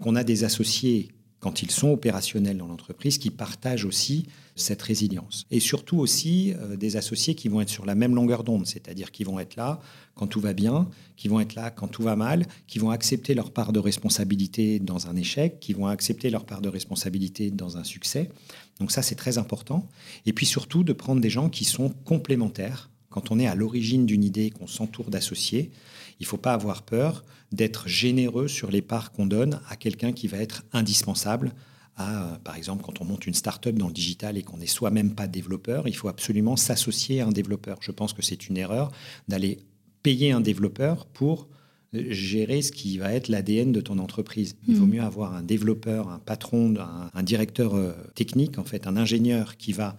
qu'on 0.00 0.14
a 0.14 0.22
des 0.22 0.44
associés 0.44 1.10
quand 1.42 1.60
ils 1.60 1.72
sont 1.72 1.90
opérationnels 1.90 2.56
dans 2.56 2.68
l'entreprise, 2.68 3.18
qui 3.18 3.30
partagent 3.30 3.84
aussi 3.84 4.26
cette 4.54 4.80
résilience. 4.80 5.44
Et 5.50 5.58
surtout 5.58 5.98
aussi 5.98 6.54
euh, 6.54 6.76
des 6.76 6.96
associés 6.96 7.34
qui 7.34 7.48
vont 7.48 7.60
être 7.60 7.68
sur 7.68 7.84
la 7.84 7.96
même 7.96 8.14
longueur 8.14 8.44
d'onde, 8.44 8.64
c'est-à-dire 8.64 9.10
qui 9.10 9.24
vont 9.24 9.40
être 9.40 9.56
là 9.56 9.80
quand 10.14 10.28
tout 10.28 10.38
va 10.40 10.52
bien, 10.52 10.88
qui 11.16 11.26
vont 11.26 11.40
être 11.40 11.56
là 11.56 11.72
quand 11.72 11.88
tout 11.88 12.04
va 12.04 12.14
mal, 12.14 12.46
qui 12.68 12.78
vont 12.78 12.90
accepter 12.90 13.34
leur 13.34 13.50
part 13.50 13.72
de 13.72 13.80
responsabilité 13.80 14.78
dans 14.78 15.08
un 15.08 15.16
échec, 15.16 15.58
qui 15.58 15.72
vont 15.72 15.88
accepter 15.88 16.30
leur 16.30 16.44
part 16.44 16.60
de 16.60 16.68
responsabilité 16.68 17.50
dans 17.50 17.76
un 17.76 17.82
succès. 17.82 18.30
Donc 18.78 18.92
ça, 18.92 19.02
c'est 19.02 19.16
très 19.16 19.36
important. 19.36 19.88
Et 20.26 20.32
puis 20.32 20.46
surtout 20.46 20.84
de 20.84 20.92
prendre 20.92 21.20
des 21.20 21.30
gens 21.30 21.48
qui 21.48 21.64
sont 21.64 21.88
complémentaires. 22.04 22.88
Quand 23.12 23.30
on 23.30 23.38
est 23.38 23.46
à 23.46 23.54
l'origine 23.54 24.06
d'une 24.06 24.24
idée, 24.24 24.50
qu'on 24.50 24.66
s'entoure 24.66 25.10
d'associés, 25.10 25.70
il 26.18 26.22
ne 26.22 26.26
faut 26.26 26.38
pas 26.38 26.54
avoir 26.54 26.82
peur 26.82 27.24
d'être 27.52 27.86
généreux 27.86 28.48
sur 28.48 28.70
les 28.70 28.82
parts 28.82 29.12
qu'on 29.12 29.26
donne 29.26 29.60
à 29.68 29.76
quelqu'un 29.76 30.12
qui 30.12 30.26
va 30.26 30.38
être 30.38 30.64
indispensable. 30.72 31.52
À, 31.96 32.40
par 32.42 32.56
exemple, 32.56 32.82
quand 32.82 33.02
on 33.02 33.04
monte 33.04 33.26
une 33.26 33.34
start-up 33.34 33.76
dans 33.76 33.88
le 33.88 33.92
digital 33.92 34.38
et 34.38 34.42
qu'on 34.42 34.56
n'est 34.56 34.66
soi-même 34.66 35.14
pas 35.14 35.26
développeur, 35.26 35.86
il 35.86 35.94
faut 35.94 36.08
absolument 36.08 36.56
s'associer 36.56 37.20
à 37.20 37.26
un 37.26 37.32
développeur. 37.32 37.78
Je 37.82 37.92
pense 37.92 38.14
que 38.14 38.22
c'est 38.22 38.48
une 38.48 38.56
erreur 38.56 38.90
d'aller 39.28 39.58
payer 40.02 40.32
un 40.32 40.40
développeur 40.40 41.04
pour 41.04 41.48
euh, 41.94 42.04
gérer 42.08 42.62
ce 42.62 42.72
qui 42.72 42.96
va 42.96 43.12
être 43.12 43.28
l'ADN 43.28 43.72
de 43.72 43.80
ton 43.82 43.98
entreprise. 43.98 44.56
Il 44.66 44.76
vaut 44.76 44.86
hmm. 44.86 44.90
mieux 44.90 45.02
avoir 45.02 45.34
un 45.34 45.42
développeur, 45.42 46.08
un 46.08 46.18
patron, 46.18 46.74
un, 47.12 47.22
directeur 47.22 47.74
euh, 47.74 47.92
technique, 48.14 48.58
en 48.58 48.64
fait, 48.64 48.86
un 48.86 48.96
ingénieur 48.96 49.58
qui 49.58 49.72
va 49.72 49.96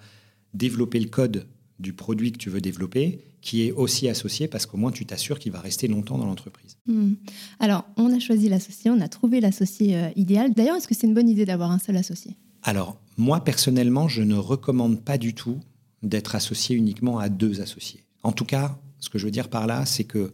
développer 0.55 0.99
le 0.99 1.09
code 1.09 1.45
du 1.79 1.93
produit 1.93 2.31
que 2.31 2.37
tu 2.37 2.49
veux 2.49 2.61
développer 2.61 3.19
qui 3.41 3.67
est 3.67 3.71
aussi 3.71 4.07
associé 4.07 4.47
parce 4.47 4.65
qu'au 4.65 4.77
moins 4.77 4.91
tu 4.91 5.05
t'assures 5.05 5.37
qu'il 5.37 5.51
va 5.51 5.59
rester 5.59 5.87
longtemps 5.87 6.17
dans 6.17 6.25
l'entreprise. 6.25 6.77
Hmm. 6.85 7.13
Alors, 7.59 7.85
on 7.97 8.13
a 8.15 8.19
choisi 8.19 8.47
l'associé, 8.47 8.89
on 8.89 9.01
a 9.01 9.09
trouvé 9.09 9.41
l'associé 9.41 9.97
euh, 9.97 10.09
idéal. 10.15 10.53
D'ailleurs, 10.53 10.77
est-ce 10.77 10.87
que 10.87 10.95
c'est 10.95 11.07
une 11.07 11.13
bonne 11.13 11.29
idée 11.29 11.45
d'avoir 11.45 11.71
un 11.71 11.79
seul 11.79 11.97
associé? 11.97 12.37
Alors, 12.63 12.97
moi 13.17 13.43
personnellement, 13.43 14.07
je 14.07 14.21
ne 14.21 14.35
recommande 14.35 15.03
pas 15.03 15.17
du 15.17 15.33
tout 15.33 15.59
d'être 16.03 16.35
associé 16.35 16.75
uniquement 16.75 17.19
à 17.19 17.29
deux 17.29 17.61
associés. 17.61 18.05
En 18.23 18.31
tout 18.31 18.45
cas, 18.45 18.77
ce 18.99 19.09
que 19.09 19.17
je 19.17 19.25
veux 19.25 19.31
dire 19.31 19.49
par 19.49 19.67
là, 19.67 19.85
c'est 19.85 20.05
que 20.05 20.31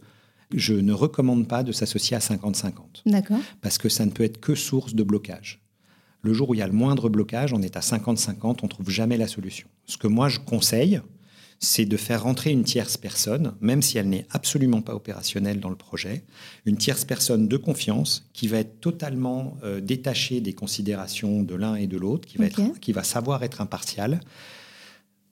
je 0.54 0.74
ne 0.74 0.92
recommande 0.92 1.48
pas 1.48 1.62
de 1.62 1.72
s'associer 1.72 2.16
à 2.16 2.20
50-50. 2.20 2.72
D'accord. 3.06 3.38
Parce 3.60 3.78
que 3.78 3.88
ça 3.88 4.04
ne 4.04 4.10
peut 4.10 4.24
être 4.24 4.40
que 4.40 4.54
source 4.54 4.94
de 4.94 5.02
blocage. 5.02 5.60
Le 6.22 6.32
jour 6.32 6.50
où 6.50 6.54
il 6.54 6.58
y 6.58 6.62
a 6.62 6.66
le 6.66 6.72
moindre 6.72 7.08
blocage, 7.08 7.52
on 7.52 7.62
est 7.62 7.76
à 7.76 7.80
50-50, 7.80 8.58
on 8.62 8.64
ne 8.64 8.68
trouve 8.68 8.90
jamais 8.90 9.16
la 9.16 9.26
solution. 9.26 9.68
Ce 9.86 9.96
que 9.96 10.06
moi 10.06 10.28
je 10.28 10.38
conseille, 10.38 11.00
c'est 11.62 11.84
de 11.84 11.96
faire 11.98 12.22
rentrer 12.22 12.50
une 12.50 12.64
tierce 12.64 12.96
personne, 12.96 13.52
même 13.60 13.82
si 13.82 13.98
elle 13.98 14.08
n'est 14.08 14.26
absolument 14.30 14.80
pas 14.80 14.94
opérationnelle 14.94 15.60
dans 15.60 15.68
le 15.68 15.76
projet, 15.76 16.24
une 16.64 16.78
tierce 16.78 17.04
personne 17.04 17.48
de 17.48 17.56
confiance 17.58 18.26
qui 18.32 18.48
va 18.48 18.58
être 18.58 18.80
totalement 18.80 19.58
euh, 19.62 19.80
détachée 19.80 20.40
des 20.40 20.54
considérations 20.54 21.42
de 21.42 21.54
l'un 21.54 21.74
et 21.74 21.86
de 21.86 21.98
l'autre, 21.98 22.26
qui, 22.26 22.38
va 22.38 22.48
qui 22.80 22.92
va 22.92 23.02
savoir 23.02 23.42
être 23.42 23.60
impartial. 23.60 24.20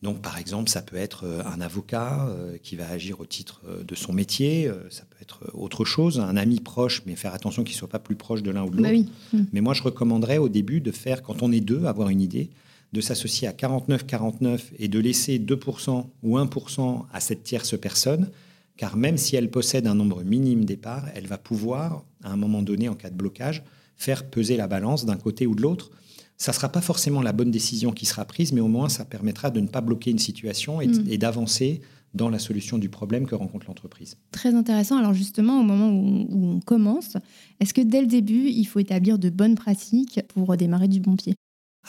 Donc, 0.02 0.20
par 0.20 0.36
exemple, 0.36 0.68
ça 0.68 0.82
peut 0.82 0.96
être 0.96 1.24
euh, 1.24 1.42
un 1.46 1.62
avocat 1.62 2.28
euh, 2.28 2.58
qui 2.62 2.76
va 2.76 2.88
agir 2.90 3.20
au 3.20 3.26
titre 3.26 3.62
de 3.82 3.94
son 3.94 4.12
métier, 4.12 4.70
ça 4.90 5.04
peut 5.08 5.16
être 5.22 5.50
autre 5.54 5.86
chose, 5.86 6.20
un 6.20 6.36
ami 6.36 6.60
proche, 6.60 7.02
mais 7.06 7.16
faire 7.16 7.32
attention 7.32 7.64
qu'il 7.64 7.74
ne 7.74 7.78
soit 7.78 7.88
pas 7.88 7.98
plus 7.98 8.16
proche 8.16 8.42
de 8.42 8.50
l'un 8.50 8.64
ou 8.64 8.70
de 8.70 8.82
bah 8.82 8.92
l'autre. 8.92 9.08
Mmh. 9.32 9.38
Mais 9.54 9.62
moi, 9.62 9.72
je 9.72 9.82
recommanderais 9.82 10.36
au 10.36 10.50
début 10.50 10.82
de 10.82 10.92
faire, 10.92 11.22
quand 11.22 11.42
on 11.42 11.50
est 11.52 11.60
deux, 11.60 11.86
avoir 11.86 12.10
une 12.10 12.20
idée, 12.20 12.50
de 12.92 13.00
s'associer 13.00 13.48
à 13.48 13.52
49-49 13.52 14.60
et 14.78 14.88
de 14.88 14.98
laisser 14.98 15.38
2% 15.38 16.06
ou 16.22 16.38
1% 16.38 17.04
à 17.12 17.20
cette 17.20 17.42
tierce 17.42 17.78
personne, 17.78 18.30
car 18.76 18.96
même 18.96 19.16
si 19.16 19.36
elle 19.36 19.50
possède 19.50 19.86
un 19.86 19.94
nombre 19.94 20.22
minime 20.22 20.64
d'éparts, 20.64 21.06
elle 21.14 21.26
va 21.26 21.38
pouvoir, 21.38 22.04
à 22.22 22.30
un 22.30 22.36
moment 22.36 22.62
donné, 22.62 22.88
en 22.88 22.94
cas 22.94 23.10
de 23.10 23.16
blocage, 23.16 23.62
faire 23.96 24.30
peser 24.30 24.56
la 24.56 24.68
balance 24.68 25.04
d'un 25.04 25.16
côté 25.16 25.46
ou 25.46 25.54
de 25.54 25.60
l'autre. 25.60 25.90
Ça 26.36 26.52
ne 26.52 26.54
sera 26.54 26.68
pas 26.68 26.80
forcément 26.80 27.20
la 27.20 27.32
bonne 27.32 27.50
décision 27.50 27.90
qui 27.90 28.06
sera 28.06 28.24
prise, 28.24 28.52
mais 28.52 28.60
au 28.60 28.68
moins 28.68 28.88
ça 28.88 29.04
permettra 29.04 29.50
de 29.50 29.60
ne 29.60 29.66
pas 29.66 29.80
bloquer 29.80 30.12
une 30.12 30.20
situation 30.20 30.80
et, 30.80 30.86
mm. 30.86 31.16
d'avancer 31.16 31.80
dans 32.14 32.30
la 32.30 32.38
solution 32.38 32.78
du 32.78 32.88
problème 32.88 33.26
que 33.26 33.34
rencontre 33.34 33.66
l'entreprise. 33.66 34.16
Très 34.30 34.54
intéressant. 34.54 34.96
Alors 34.96 35.12
justement, 35.12 35.60
au 35.60 35.64
moment 35.64 35.90
où, 35.90 36.26
où 36.30 36.46
on 36.46 36.60
commence, 36.60 37.16
est-ce 37.60 37.74
que 37.74 37.80
dès 37.80 38.00
le 38.00 38.06
début, 38.06 38.48
il 38.48 38.64
faut 38.64 38.78
établir 38.78 39.18
de 39.18 39.28
bonnes 39.28 39.56
pratiques 39.56 40.20
pour 40.28 40.56
démarrer 40.56 40.88
du 40.88 41.00
bon 41.00 41.16
pied? 41.16 41.34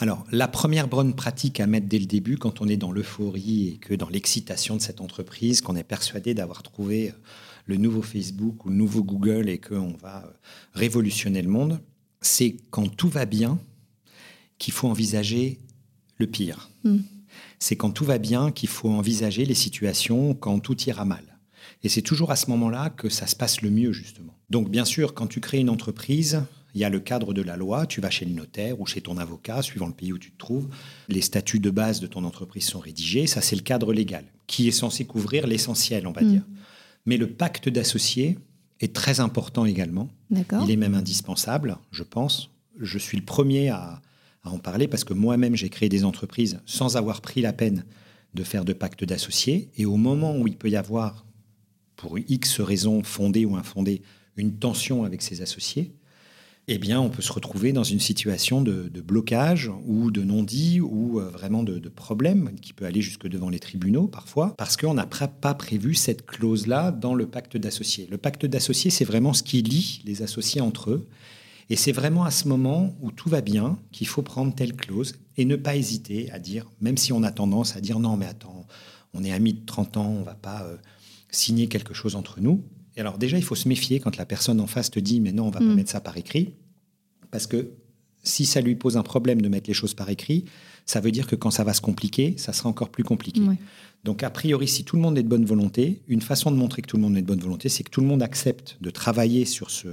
Alors, 0.00 0.24
la 0.32 0.48
première 0.48 0.88
bonne 0.88 1.14
pratique 1.14 1.60
à 1.60 1.66
mettre 1.66 1.86
dès 1.86 1.98
le 1.98 2.06
début, 2.06 2.38
quand 2.38 2.62
on 2.62 2.68
est 2.68 2.78
dans 2.78 2.90
l'euphorie 2.90 3.68
et 3.68 3.76
que 3.76 3.92
dans 3.92 4.08
l'excitation 4.08 4.76
de 4.76 4.80
cette 4.80 5.02
entreprise, 5.02 5.60
qu'on 5.60 5.76
est 5.76 5.84
persuadé 5.84 6.32
d'avoir 6.32 6.62
trouvé 6.62 7.10
euh, 7.10 7.12
le 7.66 7.76
nouveau 7.76 8.00
Facebook 8.00 8.64
ou 8.64 8.70
le 8.70 8.76
nouveau 8.76 9.04
Google 9.04 9.50
et 9.50 9.58
qu'on 9.58 9.94
va 10.00 10.24
euh, 10.24 10.30
révolutionner 10.72 11.42
le 11.42 11.50
monde, 11.50 11.80
c'est 12.22 12.56
quand 12.70 12.88
tout 12.88 13.10
va 13.10 13.26
bien 13.26 13.58
qu'il 14.56 14.72
faut 14.72 14.88
envisager 14.88 15.58
le 16.16 16.26
pire. 16.26 16.70
Hmm. 16.82 17.00
c'est 17.58 17.76
quand 17.76 17.90
tout 17.90 18.06
va 18.06 18.16
bien 18.16 18.52
qu'il 18.52 18.70
faut 18.70 18.88
envisager 18.88 19.44
les 19.44 19.54
situations 19.54 20.32
quand 20.32 20.60
tout 20.60 20.80
ira 20.84 21.04
mal. 21.04 21.24
Et 21.82 21.90
c'est 21.90 22.00
toujours 22.00 22.30
à 22.30 22.36
ce 22.36 22.48
moment-là 22.48 22.88
que 22.88 23.10
ça 23.10 23.26
se 23.26 23.36
passe 23.36 23.60
le 23.60 23.70
mieux, 23.70 23.92
justement. 23.92 24.34
Donc, 24.48 24.70
bien 24.70 24.86
sûr, 24.86 25.12
quand 25.12 25.26
tu 25.26 25.40
crées 25.40 25.58
une 25.58 25.68
entreprise, 25.68 26.42
il 26.74 26.80
y 26.80 26.84
a 26.84 26.88
le 26.88 27.00
cadre 27.00 27.32
de 27.32 27.42
la 27.42 27.56
loi, 27.56 27.86
tu 27.86 28.00
vas 28.00 28.10
chez 28.10 28.24
le 28.24 28.32
notaire 28.32 28.80
ou 28.80 28.86
chez 28.86 29.00
ton 29.00 29.16
avocat, 29.16 29.62
suivant 29.62 29.86
le 29.86 29.92
pays 29.92 30.12
où 30.12 30.18
tu 30.18 30.30
te 30.30 30.38
trouves. 30.38 30.68
Les 31.08 31.20
statuts 31.20 31.58
de 31.58 31.70
base 31.70 32.00
de 32.00 32.06
ton 32.06 32.24
entreprise 32.24 32.64
sont 32.64 32.78
rédigés, 32.78 33.26
ça 33.26 33.40
c'est 33.40 33.56
le 33.56 33.62
cadre 33.62 33.92
légal, 33.92 34.24
qui 34.46 34.68
est 34.68 34.72
censé 34.72 35.04
couvrir 35.04 35.46
l'essentiel, 35.46 36.06
on 36.06 36.12
va 36.12 36.22
dire. 36.22 36.42
Mais 37.06 37.16
le 37.16 37.28
pacte 37.28 37.68
d'associés 37.68 38.38
est 38.80 38.94
très 38.94 39.20
important 39.20 39.64
également. 39.64 40.08
Il 40.62 40.70
est 40.70 40.76
même 40.76 40.94
indispensable, 40.94 41.78
je 41.90 42.02
pense. 42.02 42.50
Je 42.78 42.98
suis 42.98 43.18
le 43.18 43.24
premier 43.24 43.68
à, 43.70 44.00
en 44.44 44.58
parler 44.58 44.88
parce 44.88 45.04
que 45.04 45.12
moi-même 45.12 45.54
j'ai 45.54 45.68
créé 45.68 45.88
des 45.88 46.04
entreprises 46.04 46.60
sans 46.64 46.96
avoir 46.96 47.20
pris 47.20 47.42
la 47.42 47.52
peine 47.52 47.84
de 48.32 48.42
faire 48.42 48.64
de 48.64 48.72
pacte 48.72 49.04
d'associés. 49.04 49.68
Et 49.76 49.84
au 49.86 49.96
moment 49.96 50.36
où 50.36 50.46
il 50.46 50.56
peut 50.56 50.70
y 50.70 50.76
avoir, 50.76 51.26
pour 51.96 52.18
X 52.18 52.60
raisons 52.60 53.02
fondées 53.02 53.44
ou 53.44 53.56
infondées, 53.56 54.02
une 54.36 54.54
tension 54.54 55.04
avec 55.04 55.20
ses 55.20 55.42
associés, 55.42 55.92
eh 56.72 56.78
bien, 56.78 57.00
on 57.00 57.10
peut 57.10 57.20
se 57.20 57.32
retrouver 57.32 57.72
dans 57.72 57.82
une 57.82 57.98
situation 57.98 58.62
de, 58.62 58.88
blocage 59.00 59.72
ou 59.86 60.12
de 60.12 60.22
non-dit 60.22 60.80
ou 60.80 61.18
euh, 61.18 61.28
vraiment 61.28 61.64
de, 61.64 61.88
problème 61.88 62.52
qui 62.62 62.72
peut 62.72 62.84
aller 62.84 63.02
jusque 63.02 63.26
devant 63.26 63.48
les 63.48 63.58
tribunaux 63.58 64.06
parfois, 64.06 64.54
parce 64.56 64.76
qu'on 64.76 64.94
n'a 64.94 65.06
pas 65.06 65.54
prévu 65.54 65.96
cette 65.96 66.24
clause-là 66.24 66.92
dans 66.92 67.14
le 67.14 67.26
pacte 67.26 67.56
d'associés. 67.56 68.06
Le 68.08 68.18
pacte 68.18 68.46
d'associés, 68.46 68.92
c'est 68.92 69.04
vraiment 69.04 69.32
ce 69.32 69.42
qui 69.42 69.62
lie 69.62 70.00
les 70.04 70.22
associés 70.22 70.60
entre 70.60 70.90
eux. 70.90 71.08
Et 71.70 71.76
c'est 71.76 71.90
vraiment 71.90 72.22
à 72.22 72.30
ce 72.30 72.46
moment 72.46 72.96
où 73.00 73.10
tout 73.10 73.28
va 73.28 73.40
bien 73.40 73.76
qu'il 73.90 74.06
faut 74.06 74.22
prendre 74.22 74.54
telle 74.54 74.76
clause 74.76 75.16
et 75.36 75.44
ne 75.44 75.56
pas 75.56 75.74
hésiter 75.74 76.30
à 76.30 76.38
dire, 76.38 76.70
même 76.80 76.96
si 76.96 77.12
on 77.12 77.24
a 77.24 77.32
tendance 77.32 77.74
à 77.74 77.80
dire 77.80 77.98
non, 77.98 78.16
mais 78.16 78.26
attends, 78.26 78.64
on 79.12 79.24
est 79.24 79.32
amis 79.32 79.54
de 79.54 79.66
30 79.66 79.96
ans, 79.96 80.08
on 80.08 80.20
ne 80.20 80.24
va 80.24 80.34
pas 80.34 80.62
euh, 80.62 80.76
signer 81.30 81.66
quelque 81.66 81.94
chose 81.94 82.14
entre 82.14 82.40
nous. 82.40 82.64
Et 82.96 83.00
alors 83.00 83.18
déjà, 83.18 83.36
il 83.36 83.44
faut 83.44 83.54
se 83.54 83.68
méfier 83.68 84.00
quand 84.00 84.16
la 84.16 84.26
personne 84.26 84.60
en 84.60 84.66
face 84.66 84.90
te 84.90 85.00
dit 85.00 85.20
mais 85.20 85.32
non, 85.32 85.46
on 85.46 85.50
va 85.50 85.60
pas 85.60 85.64
mm. 85.64 85.74
mettre 85.74 85.90
ça 85.90 86.00
par 86.00 86.16
écrit, 86.16 86.54
parce 87.30 87.46
que 87.46 87.70
si 88.22 88.44
ça 88.44 88.60
lui 88.60 88.74
pose 88.74 88.96
un 88.96 89.02
problème 89.02 89.40
de 89.40 89.48
mettre 89.48 89.68
les 89.68 89.74
choses 89.74 89.94
par 89.94 90.10
écrit, 90.10 90.44
ça 90.84 91.00
veut 91.00 91.10
dire 91.10 91.26
que 91.26 91.36
quand 91.36 91.50
ça 91.50 91.64
va 91.64 91.72
se 91.72 91.80
compliquer, 91.80 92.34
ça 92.36 92.52
sera 92.52 92.68
encore 92.68 92.90
plus 92.90 93.04
compliqué. 93.04 93.40
Donc 94.04 94.22
a 94.22 94.30
priori, 94.30 94.66
si 94.66 94.84
tout 94.84 94.96
le 94.96 95.02
monde 95.02 95.18
est 95.18 95.22
de 95.22 95.28
bonne 95.28 95.44
volonté, 95.44 96.02
une 96.08 96.22
façon 96.22 96.50
de 96.50 96.56
montrer 96.56 96.82
que 96.82 96.86
tout 96.86 96.96
le 96.96 97.02
monde 97.02 97.16
est 97.16 97.22
de 97.22 97.26
bonne 97.26 97.40
volonté, 97.40 97.68
c'est 97.68 97.82
que 97.82 97.90
tout 97.90 98.00
le 98.00 98.06
monde 98.06 98.22
accepte 98.22 98.76
de 98.80 98.90
travailler 98.90 99.44
sur 99.44 99.70
ce 99.70 99.88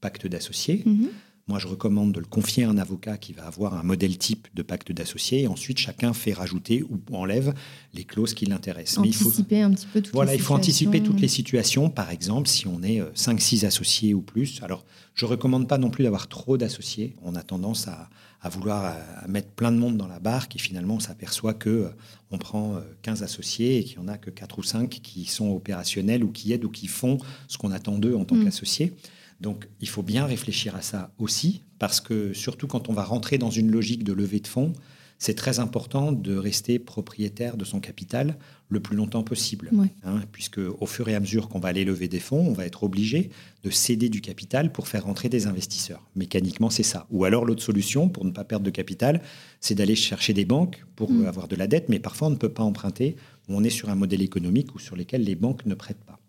pacte 0.00 0.26
d'associés. 0.26 0.84
Mm-hmm. 0.86 1.08
Moi, 1.48 1.58
je 1.58 1.66
recommande 1.66 2.12
de 2.12 2.20
le 2.20 2.26
confier 2.26 2.64
à 2.64 2.68
un 2.68 2.76
avocat 2.76 3.16
qui 3.16 3.32
va 3.32 3.46
avoir 3.46 3.72
un 3.72 3.82
modèle 3.82 4.18
type 4.18 4.48
de 4.54 4.62
pacte 4.62 4.92
d'associés. 4.92 5.42
Et 5.42 5.46
ensuite, 5.48 5.78
chacun 5.78 6.12
fait 6.12 6.34
rajouter 6.34 6.82
ou 6.82 7.00
enlève 7.16 7.54
les 7.94 8.04
clauses 8.04 8.34
qui 8.34 8.44
l'intéressent. 8.44 8.98
Anticiper 8.98 9.56
il 9.56 9.62
faut, 9.62 9.66
un 9.66 9.70
petit 9.72 9.86
peu 9.86 10.02
toutes 10.02 10.12
voilà, 10.12 10.34
il 10.34 10.40
faut 10.42 10.54
anticiper 10.54 11.02
toutes 11.02 11.20
les 11.20 11.28
situations. 11.28 11.88
Par 11.88 12.10
exemple, 12.10 12.48
si 12.48 12.66
on 12.66 12.82
est 12.82 13.00
5-6 13.14 13.64
euh, 13.64 13.68
associés 13.68 14.12
ou 14.12 14.20
plus. 14.20 14.62
Alors, 14.62 14.84
je 15.14 15.24
ne 15.24 15.30
recommande 15.30 15.66
pas 15.66 15.78
non 15.78 15.88
plus 15.88 16.04
d'avoir 16.04 16.28
trop 16.28 16.58
d'associés. 16.58 17.14
On 17.22 17.34
a 17.34 17.42
tendance 17.42 17.88
à, 17.88 18.10
vouloir 18.50 18.94
mettre 19.26 19.48
plein 19.48 19.72
de 19.72 19.78
monde 19.78 19.96
dans 19.96 20.06
la 20.06 20.20
barque 20.20 20.54
et 20.54 20.58
finalement, 20.58 20.94
on 20.94 21.00
s'aperçoit 21.00 21.54
que 21.54 21.68
euh, 21.68 21.88
on 22.30 22.38
prend 22.38 22.76
15 23.02 23.22
euh, 23.22 23.24
associés 23.24 23.78
et 23.78 23.84
qu'il 23.84 23.98
n'y 23.98 24.04
en 24.04 24.08
a 24.08 24.18
que 24.18 24.30
4 24.30 24.58
ou 24.58 24.62
5 24.62 24.88
qui 24.88 25.24
sont 25.24 25.50
opérationnels 25.50 26.22
ou 26.22 26.30
qui 26.30 26.52
aident 26.52 26.64
ou 26.64 26.70
qui 26.70 26.86
font 26.86 27.18
ce 27.48 27.58
qu'on 27.58 27.72
attend 27.72 27.98
d'eux 27.98 28.14
en 28.14 28.24
tant 28.24 28.36
mm. 28.36 28.44
qu'associés. 28.44 28.94
Donc 29.40 29.68
il 29.80 29.88
faut 29.88 30.02
bien 30.02 30.26
réfléchir 30.26 30.74
à 30.74 30.82
ça 30.82 31.12
aussi, 31.18 31.62
parce 31.78 32.00
que 32.00 32.32
surtout 32.32 32.66
quand 32.66 32.88
on 32.88 32.92
va 32.92 33.04
rentrer 33.04 33.38
dans 33.38 33.50
une 33.50 33.70
logique 33.70 34.04
de 34.04 34.12
levée 34.12 34.40
de 34.40 34.48
fonds, 34.48 34.72
c'est 35.18 35.34
très 35.34 35.58
important 35.58 36.12
de 36.12 36.36
rester 36.36 36.78
propriétaire 36.78 37.56
de 37.56 37.64
son 37.64 37.80
capital 37.80 38.36
le 38.68 38.80
plus 38.80 38.96
longtemps 38.96 39.24
possible. 39.24 39.70
Hein, 40.04 40.20
puisque 40.30 40.58
au 40.58 40.86
fur 40.86 41.08
et 41.08 41.14
à 41.14 41.20
mesure 41.20 41.48
qu'on 41.48 41.58
va 41.58 41.70
aller 41.70 41.84
lever 41.84 42.06
des 42.06 42.20
fonds, 42.20 42.46
on 42.46 42.52
va 42.52 42.66
être 42.66 42.84
obligé 42.84 43.30
de 43.64 43.70
céder 43.70 44.08
du 44.08 44.20
capital 44.20 44.70
pour 44.70 44.86
faire 44.86 45.04
rentrer 45.04 45.28
des 45.28 45.48
investisseurs. 45.48 46.04
Mécaniquement, 46.14 46.70
c'est 46.70 46.84
ça. 46.84 47.06
Ou 47.10 47.24
alors 47.24 47.44
l'autre 47.44 47.62
solution, 47.62 48.08
pour 48.08 48.24
ne 48.24 48.30
pas 48.30 48.44
perdre 48.44 48.64
de 48.64 48.70
capital, 48.70 49.20
c'est 49.60 49.74
d'aller 49.74 49.96
chercher 49.96 50.34
des 50.34 50.44
banques 50.44 50.84
pour 50.94 51.10
mm. 51.10 51.26
avoir 51.26 51.48
de 51.48 51.56
la 51.56 51.66
dette, 51.66 51.88
mais 51.88 51.98
parfois 51.98 52.28
on 52.28 52.32
ne 52.32 52.36
peut 52.36 52.52
pas 52.52 52.62
emprunter. 52.62 53.16
On 53.48 53.64
est 53.64 53.70
sur 53.70 53.88
un 53.88 53.96
modèle 53.96 54.22
économique 54.22 54.74
ou 54.76 54.78
sur 54.78 54.94
lequel 54.94 55.24
les 55.24 55.34
banques 55.34 55.66
ne 55.66 55.74
prêtent 55.74 56.04
pas. 56.04 56.20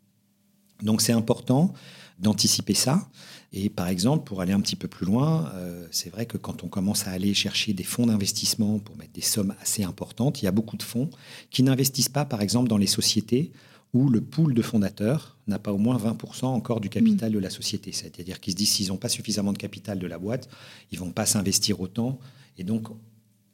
Donc 0.82 1.01
c'est 1.01 1.12
important 1.13 1.74
d'anticiper 2.20 2.74
ça. 2.74 3.10
Et 3.52 3.70
par 3.70 3.88
exemple, 3.88 4.26
pour 4.26 4.42
aller 4.42 4.54
un 4.54 4.60
petit 4.60 4.76
peu 4.76 4.88
plus 4.88 5.06
loin, 5.06 5.52
euh, 5.56 5.88
c'est 5.90 6.10
vrai 6.10 6.26
que 6.26 6.38
quand 6.38 6.64
on 6.64 6.68
commence 6.68 7.08
à 7.08 7.12
aller 7.12 7.34
chercher 7.34 7.74
des 7.74 7.84
fonds 7.84 8.06
d'investissement 8.06 8.78
pour 8.80 8.96
mettre 8.98 9.14
des 9.14 9.22
sommes 9.22 9.56
assez 9.62 9.84
importantes, 9.84 10.42
il 10.42 10.46
y 10.46 10.48
a 10.48 10.52
beaucoup 10.52 10.78
de 10.78 10.84
fonds 10.84 11.10
qui 11.50 11.64
n'investissent 11.64 12.10
pas, 12.10 12.26
par 12.26 12.42
exemple, 12.42 12.68
dans 12.68 12.78
les 12.78 12.88
sociétés 12.88 13.52
où 13.94 14.10
le 14.10 14.22
pool 14.22 14.54
de 14.54 14.62
fondateurs 14.62 15.38
n'a 15.48 15.58
pas 15.58 15.74
au 15.74 15.80
moins 15.80 15.98
20% 15.98 16.46
encore 16.46 16.80
du 16.80 16.90
capital 16.90 17.32
mmh. 17.32 17.34
de 17.34 17.40
la 17.40 17.50
société. 17.50 17.92
C'est-à-dire 17.92 18.40
qu'ils 18.40 18.54
se 18.54 18.58
disent 18.58 18.70
s'ils 18.70 18.90
n'ont 18.90 18.98
pas 18.98 19.10
suffisamment 19.10 19.52
de 19.52 19.58
capital 19.58 19.98
de 19.98 20.06
la 20.06 20.20
boîte, 20.20 20.48
ils 20.92 21.00
vont 21.00 21.10
pas 21.10 21.26
s'investir 21.26 21.82
autant. 21.82 22.20
Et 22.60 22.64
donc, 22.64 22.90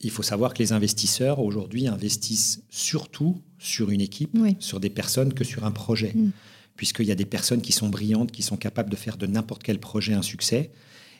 il 0.01 0.11
faut 0.11 0.23
savoir 0.23 0.53
que 0.53 0.59
les 0.59 0.73
investisseurs 0.73 1.39
aujourd'hui 1.39 1.87
investissent 1.87 2.63
surtout 2.69 3.41
sur 3.59 3.91
une 3.91 4.01
équipe, 4.01 4.37
sur 4.59 4.81
des 4.81 4.89
personnes 4.89 5.33
que 5.33 5.45
sur 5.45 5.63
un 5.63 5.71
projet. 5.71 6.11
Mmh 6.13 6.31
puisqu'il 6.75 7.05
y 7.05 7.11
a 7.11 7.15
des 7.15 7.25
personnes 7.25 7.61
qui 7.61 7.71
sont 7.71 7.89
brillantes, 7.89 8.31
qui 8.31 8.43
sont 8.43 8.57
capables 8.57 8.89
de 8.89 8.95
faire 8.95 9.17
de 9.17 9.27
n'importe 9.27 9.63
quel 9.63 9.79
projet 9.79 10.13
un 10.13 10.21
succès. 10.21 10.71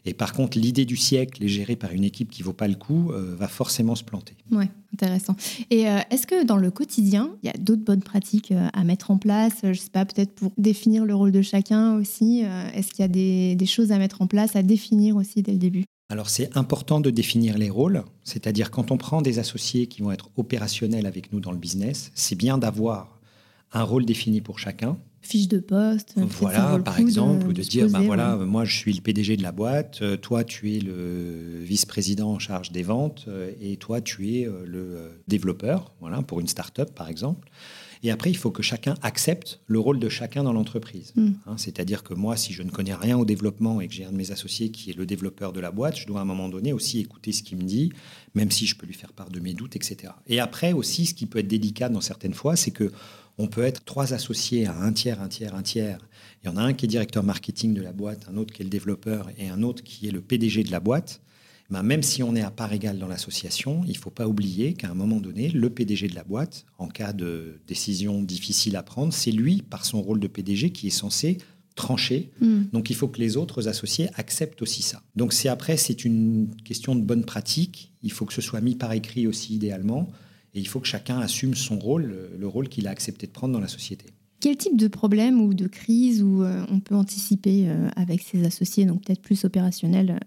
Et 0.08 0.14
par 0.14 0.34
contre, 0.34 0.60
l'idée 0.60 0.86
du 0.86 0.98
siècle 0.98 1.44
est 1.44 1.48
gérée 1.48 1.76
par 1.76 1.92
une 1.92 2.04
équipe 2.04 2.30
qui 2.30 2.44
vaut 2.44 2.54
pas 2.54 2.68
le 2.68 2.76
coup, 2.76 3.12
euh, 3.12 3.36
va 3.36 3.48
forcément 3.48 3.96
se 3.96 4.04
planter. 4.04 4.36
Oui, 4.52 4.66
intéressant. 4.94 5.36
Et 5.72 5.90
euh, 5.90 6.00
est-ce 6.12 6.28
que 6.28 6.46
dans 6.46 6.58
le 6.58 6.70
quotidien, 6.70 7.32
il 7.42 7.48
y 7.48 7.50
a 7.50 7.58
d'autres 7.58 7.84
bonnes 7.84 8.04
pratiques 8.04 8.52
euh, 8.52 8.68
à 8.74 8.84
mettre 8.84 9.10
en 9.10 9.18
place 9.18 9.54
Je 9.64 9.70
ne 9.70 9.74
sais 9.74 9.90
pas, 9.90 10.06
peut-être 10.06 10.36
pour 10.36 10.52
définir 10.58 11.06
le 11.06 11.16
rôle 11.16 11.32
de 11.32 11.42
chacun 11.42 11.96
aussi. 11.96 12.44
Est-ce 12.76 12.90
qu'il 12.90 13.00
y 13.00 13.04
a 13.04 13.08
des, 13.08 13.56
des, 13.56 13.66
choses 13.66 13.92
à 13.92 13.98
mettre 13.98 14.22
en 14.22 14.28
place, 14.28 14.56
à 14.56 14.62
définir 14.62 15.16
aussi 15.16 15.42
dès 15.42 15.54
le 15.54 15.58
début? 15.58 15.86
Alors 16.10 16.30
c'est 16.30 16.56
important 16.56 17.00
de 17.00 17.10
définir 17.10 17.58
les 17.58 17.72
rôles, 17.72 18.04
c'est-à-dire 18.24 18.70
quand 18.70 18.92
on 18.92 18.98
prend 18.98 19.24
des 19.24 19.40
associés 19.40 19.88
qui 19.88 20.04
vont 20.04 20.12
être 20.12 20.30
opérationnels 20.38 21.08
avec 21.08 21.34
nous 21.34 21.40
dans 21.40 21.52
le 21.52 21.58
business, 21.58 22.12
c'est 22.14 22.36
bien 22.36 22.60
d'avoir 22.60 23.20
un 23.74 23.82
rôle 23.82 24.06
défini 24.06 24.40
pour 24.40 24.60
chacun, 24.60 25.00
fiche 25.26 25.48
de 25.48 25.60
poste. 25.60 26.14
Voilà, 26.16 26.80
par 26.84 27.00
exemple, 27.00 27.48
ou 27.48 27.54
de 27.54 27.62
dire, 27.62 27.90
ben 27.90 28.02
voilà, 28.02 28.36
moi 28.36 28.66
je 28.66 28.76
suis 28.76 28.94
le 28.94 29.02
PDG 29.02 29.38
de 29.38 29.44
la 29.44 29.52
boîte, 29.52 30.00
euh, 30.02 30.18
toi 30.18 30.44
tu 30.44 30.76
es 30.76 30.80
le 30.80 31.60
vice-président 31.62 32.32
en 32.32 32.40
charge 32.40 32.72
des 32.72 32.84
ventes, 32.84 33.26
euh, 33.28 33.52
et 33.62 33.78
toi 33.78 34.02
tu 34.02 34.36
es 34.36 34.48
euh, 34.48 34.64
le 34.66 35.22
développeur, 35.28 35.92
voilà, 36.00 36.22
pour 36.22 36.40
une 36.40 36.48
start-up 36.48 36.92
par 36.94 37.10
exemple. 37.10 37.50
Et 38.04 38.12
après, 38.12 38.30
il 38.30 38.38
faut 38.38 38.52
que 38.52 38.62
chacun 38.62 38.94
accepte 39.02 39.62
le 39.66 39.80
rôle 39.80 39.98
de 39.98 40.10
chacun 40.10 40.44
dans 40.44 40.54
l'entreprise. 40.54 41.12
Hmm. 41.16 41.32
Hein, 41.48 41.56
c'est-à-dire 41.58 42.04
que 42.04 42.14
moi, 42.14 42.38
si 42.38 42.54
je 42.54 42.62
ne 42.62 42.70
connais 42.70 42.94
rien 42.94 43.18
au 43.18 43.26
développement 43.26 43.82
et 43.82 43.88
que 43.88 43.96
j'ai 43.96 44.06
un 44.06 44.12
de 44.12 44.18
mes 44.18 44.32
associés 44.32 44.70
qui 44.70 44.92
est 44.92 44.94
le 44.94 45.08
développeur 45.08 45.54
de 45.54 45.60
la 45.60 45.72
boîte, 45.72 45.98
je 45.98 46.06
dois 46.06 46.20
à 46.20 46.22
un 46.22 46.26
moment 46.26 46.48
donné 46.48 46.72
aussi 46.72 47.00
écouter 47.00 47.32
ce 47.32 47.42
qu'il 47.42 47.58
me 47.58 47.64
dit, 47.64 47.92
même 48.36 48.52
si 48.52 48.68
je 48.68 48.76
peux 48.76 48.86
lui 48.86 48.94
faire 48.94 49.12
part 49.12 49.30
de 49.32 49.40
mes 49.40 49.56
doutes, 49.56 49.76
etc. 49.76 50.14
Et 50.28 50.40
après 50.40 50.72
aussi, 50.72 51.08
ce 51.08 51.16
qui 51.16 51.26
peut 51.26 51.40
être 51.40 51.48
délicat 51.48 51.90
dans 51.90 52.02
certaines 52.02 52.36
fois, 52.36 52.56
c'est 52.56 52.70
que 52.70 52.92
on 53.38 53.48
peut 53.48 53.64
être 53.64 53.84
trois 53.84 54.14
associés 54.14 54.66
à 54.66 54.78
un 54.78 54.94
tiers, 54.94 55.22
un 55.22 55.28
tiers, 55.28 55.56
un 55.56 55.62
tiers. 55.62 56.00
Il 56.44 56.48
y 56.48 56.50
en 56.50 56.58
a 56.58 56.62
un 56.62 56.74
qui 56.74 56.86
est 56.86 56.88
directeur 56.88 57.24
marketing 57.24 57.74
de 57.74 57.82
la 57.82 57.92
boîte, 57.92 58.28
un 58.30 58.38
autre 58.38 58.54
qui 58.54 58.62
est 58.62 58.66
le 58.66 58.70
développeur 58.70 59.30
et 59.38 59.50
un 59.50 59.64
autre 59.64 59.84
qui 59.84 60.08
est 60.08 60.12
le 60.12 60.22
PDG 60.22 60.64
de 60.64 60.72
la 60.72 60.80
boîte. 60.80 61.22
Ben, 61.72 61.82
même 61.82 62.04
si 62.04 62.22
on 62.22 62.36
est 62.36 62.44
à 62.44 62.52
part 62.52 62.72
égale 62.74 63.00
dans 63.00 63.08
l'association, 63.08 63.82
il 63.86 63.94
ne 63.94 63.98
faut 63.98 64.12
pas 64.12 64.28
oublier 64.28 64.74
qu'à 64.74 64.90
un 64.90 64.94
moment 64.94 65.20
donné, 65.20 65.50
le 65.50 65.70
PDG 65.70 66.08
de 66.08 66.16
la 66.16 66.24
boîte, 66.24 66.66
en 66.78 66.88
cas 66.88 67.12
de 67.12 67.60
décision 67.68 68.22
difficile 68.22 68.76
à 68.76 68.84
prendre, 68.84 69.12
c'est 69.12 69.32
lui, 69.32 69.64
par 69.64 69.84
son 69.84 70.02
rôle 70.02 70.20
de 70.20 70.28
PDG, 70.28 70.72
qui 70.72 70.88
est 70.88 70.92
censé 70.92 71.40
trancher. 71.74 72.32
Hmm. 72.40 72.64
Donc 72.72 72.90
il 72.90 72.96
faut 72.96 73.08
que 73.08 73.20
les 73.20 73.36
autres 73.36 73.68
associés 73.68 74.10
acceptent 74.16 74.62
aussi 74.62 74.84
ça. 74.84 75.02
Donc 75.16 75.34
c'est 75.34 75.50
après, 75.50 75.76
c'est 75.76 76.06
une 76.06 76.50
question 76.64 76.96
de 76.96 77.02
bonne 77.02 77.26
pratique. 77.26 77.92
Il 78.04 78.12
faut 78.12 78.26
que 78.26 78.34
ce 78.34 78.42
soit 78.42 78.62
mis 78.62 78.76
par 78.76 78.94
écrit 78.94 79.28
aussi 79.28 79.56
idéalement. 79.56 80.10
Et 80.56 80.60
il 80.60 80.68
faut 80.68 80.80
que 80.80 80.88
chacun 80.88 81.20
assume 81.20 81.54
son 81.54 81.78
rôle, 81.78 82.32
le 82.38 82.48
rôle 82.48 82.70
qu'il 82.70 82.88
a 82.88 82.90
accepté 82.90 83.28
de 83.28 83.32
prendre 83.32 83.54
dans 83.54 83.60
la 83.60 83.68
société. 83.68 84.06
Quel 84.40 84.58
type 84.58 84.78
de 84.78 84.88
problème 84.88 85.42
ou 85.42 85.54
de 85.54 85.68
crise 85.68 86.22
où 86.22 86.44
euh, 86.44 86.66
on 86.70 86.80
peut 86.80 86.96
anticiper 86.96 87.66
euh, 87.68 87.90
avec 87.96 88.22
ses 88.22 88.46
associés, 88.46 88.86
donc 88.86 89.04
peut-être 89.04 89.22
plus 89.22 89.44
opérationnel 89.44 90.12
euh, 90.12 90.18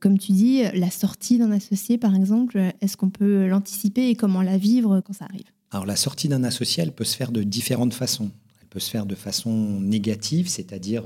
Comme 0.00 0.18
tu 0.18 0.32
dis, 0.32 0.62
la 0.74 0.90
sortie 0.90 1.38
d'un 1.38 1.50
associé, 1.50 1.98
par 1.98 2.14
exemple, 2.14 2.72
est-ce 2.80 2.96
qu'on 2.96 3.10
peut 3.10 3.46
l'anticiper 3.46 4.08
et 4.08 4.14
comment 4.14 4.42
la 4.42 4.56
vivre 4.56 5.00
quand 5.00 5.12
ça 5.12 5.26
arrive? 5.26 5.44
Alors 5.70 5.84
la 5.84 5.96
sortie 5.96 6.28
d'un 6.28 6.42
associé, 6.42 6.82
elle 6.82 6.92
peut 6.92 7.04
se 7.04 7.16
faire 7.16 7.32
de 7.32 7.42
différentes 7.42 7.94
façons. 7.94 8.30
Elle 8.62 8.68
peut 8.68 8.80
se 8.80 8.90
faire 8.90 9.04
de 9.04 9.14
façon 9.14 9.80
négative, 9.80 10.48
c'est-à-dire 10.48 11.04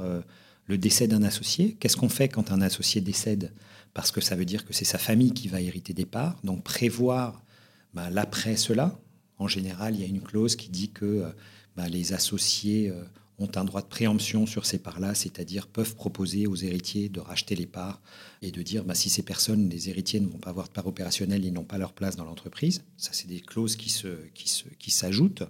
le 0.66 0.78
décès 0.78 1.08
d'un 1.08 1.22
associé. 1.22 1.76
Qu'est-ce 1.80 1.96
qu'on 1.96 2.08
fait 2.08 2.28
quand 2.28 2.52
un 2.52 2.60
associé 2.60 3.00
décède? 3.00 3.52
Parce 3.94 4.12
que 4.12 4.20
ça 4.20 4.36
veut 4.36 4.44
dire 4.44 4.64
que 4.64 4.72
c'est 4.72 4.84
sa 4.84 4.98
famille 4.98 5.32
qui 5.32 5.48
va 5.48 5.60
hériter 5.60 5.94
des 5.94 6.06
parts. 6.06 6.38
Donc 6.44 6.62
prévoir 6.62 7.42
bah, 7.94 8.10
l'après 8.10 8.56
cela, 8.56 8.98
en 9.38 9.48
général, 9.48 9.94
il 9.94 10.00
y 10.00 10.04
a 10.04 10.06
une 10.06 10.20
clause 10.20 10.56
qui 10.56 10.68
dit 10.68 10.90
que 10.90 11.04
euh, 11.04 11.30
bah, 11.76 11.88
les 11.88 12.12
associés 12.12 12.90
euh, 12.90 13.02
ont 13.38 13.50
un 13.56 13.64
droit 13.64 13.80
de 13.80 13.86
préemption 13.86 14.46
sur 14.46 14.66
ces 14.66 14.78
parts-là, 14.78 15.14
c'est-à-dire 15.14 15.66
peuvent 15.66 15.94
proposer 15.94 16.46
aux 16.46 16.56
héritiers 16.56 17.08
de 17.08 17.20
racheter 17.20 17.56
les 17.56 17.66
parts 17.66 18.00
et 18.42 18.50
de 18.50 18.62
dire 18.62 18.84
bah, 18.84 18.94
si 18.94 19.08
ces 19.08 19.22
personnes, 19.22 19.68
les 19.68 19.88
héritiers, 19.88 20.20
ne 20.20 20.28
vont 20.28 20.38
pas 20.38 20.50
avoir 20.50 20.68
de 20.68 20.72
part 20.72 20.86
opérationnelle, 20.86 21.44
ils 21.44 21.52
n'ont 21.52 21.64
pas 21.64 21.78
leur 21.78 21.92
place 21.92 22.16
dans 22.16 22.24
l'entreprise. 22.24 22.84
Ça, 22.96 23.10
c'est 23.12 23.28
des 23.28 23.40
clauses 23.40 23.76
qui, 23.76 23.90
s'ajoutent. 24.90 25.42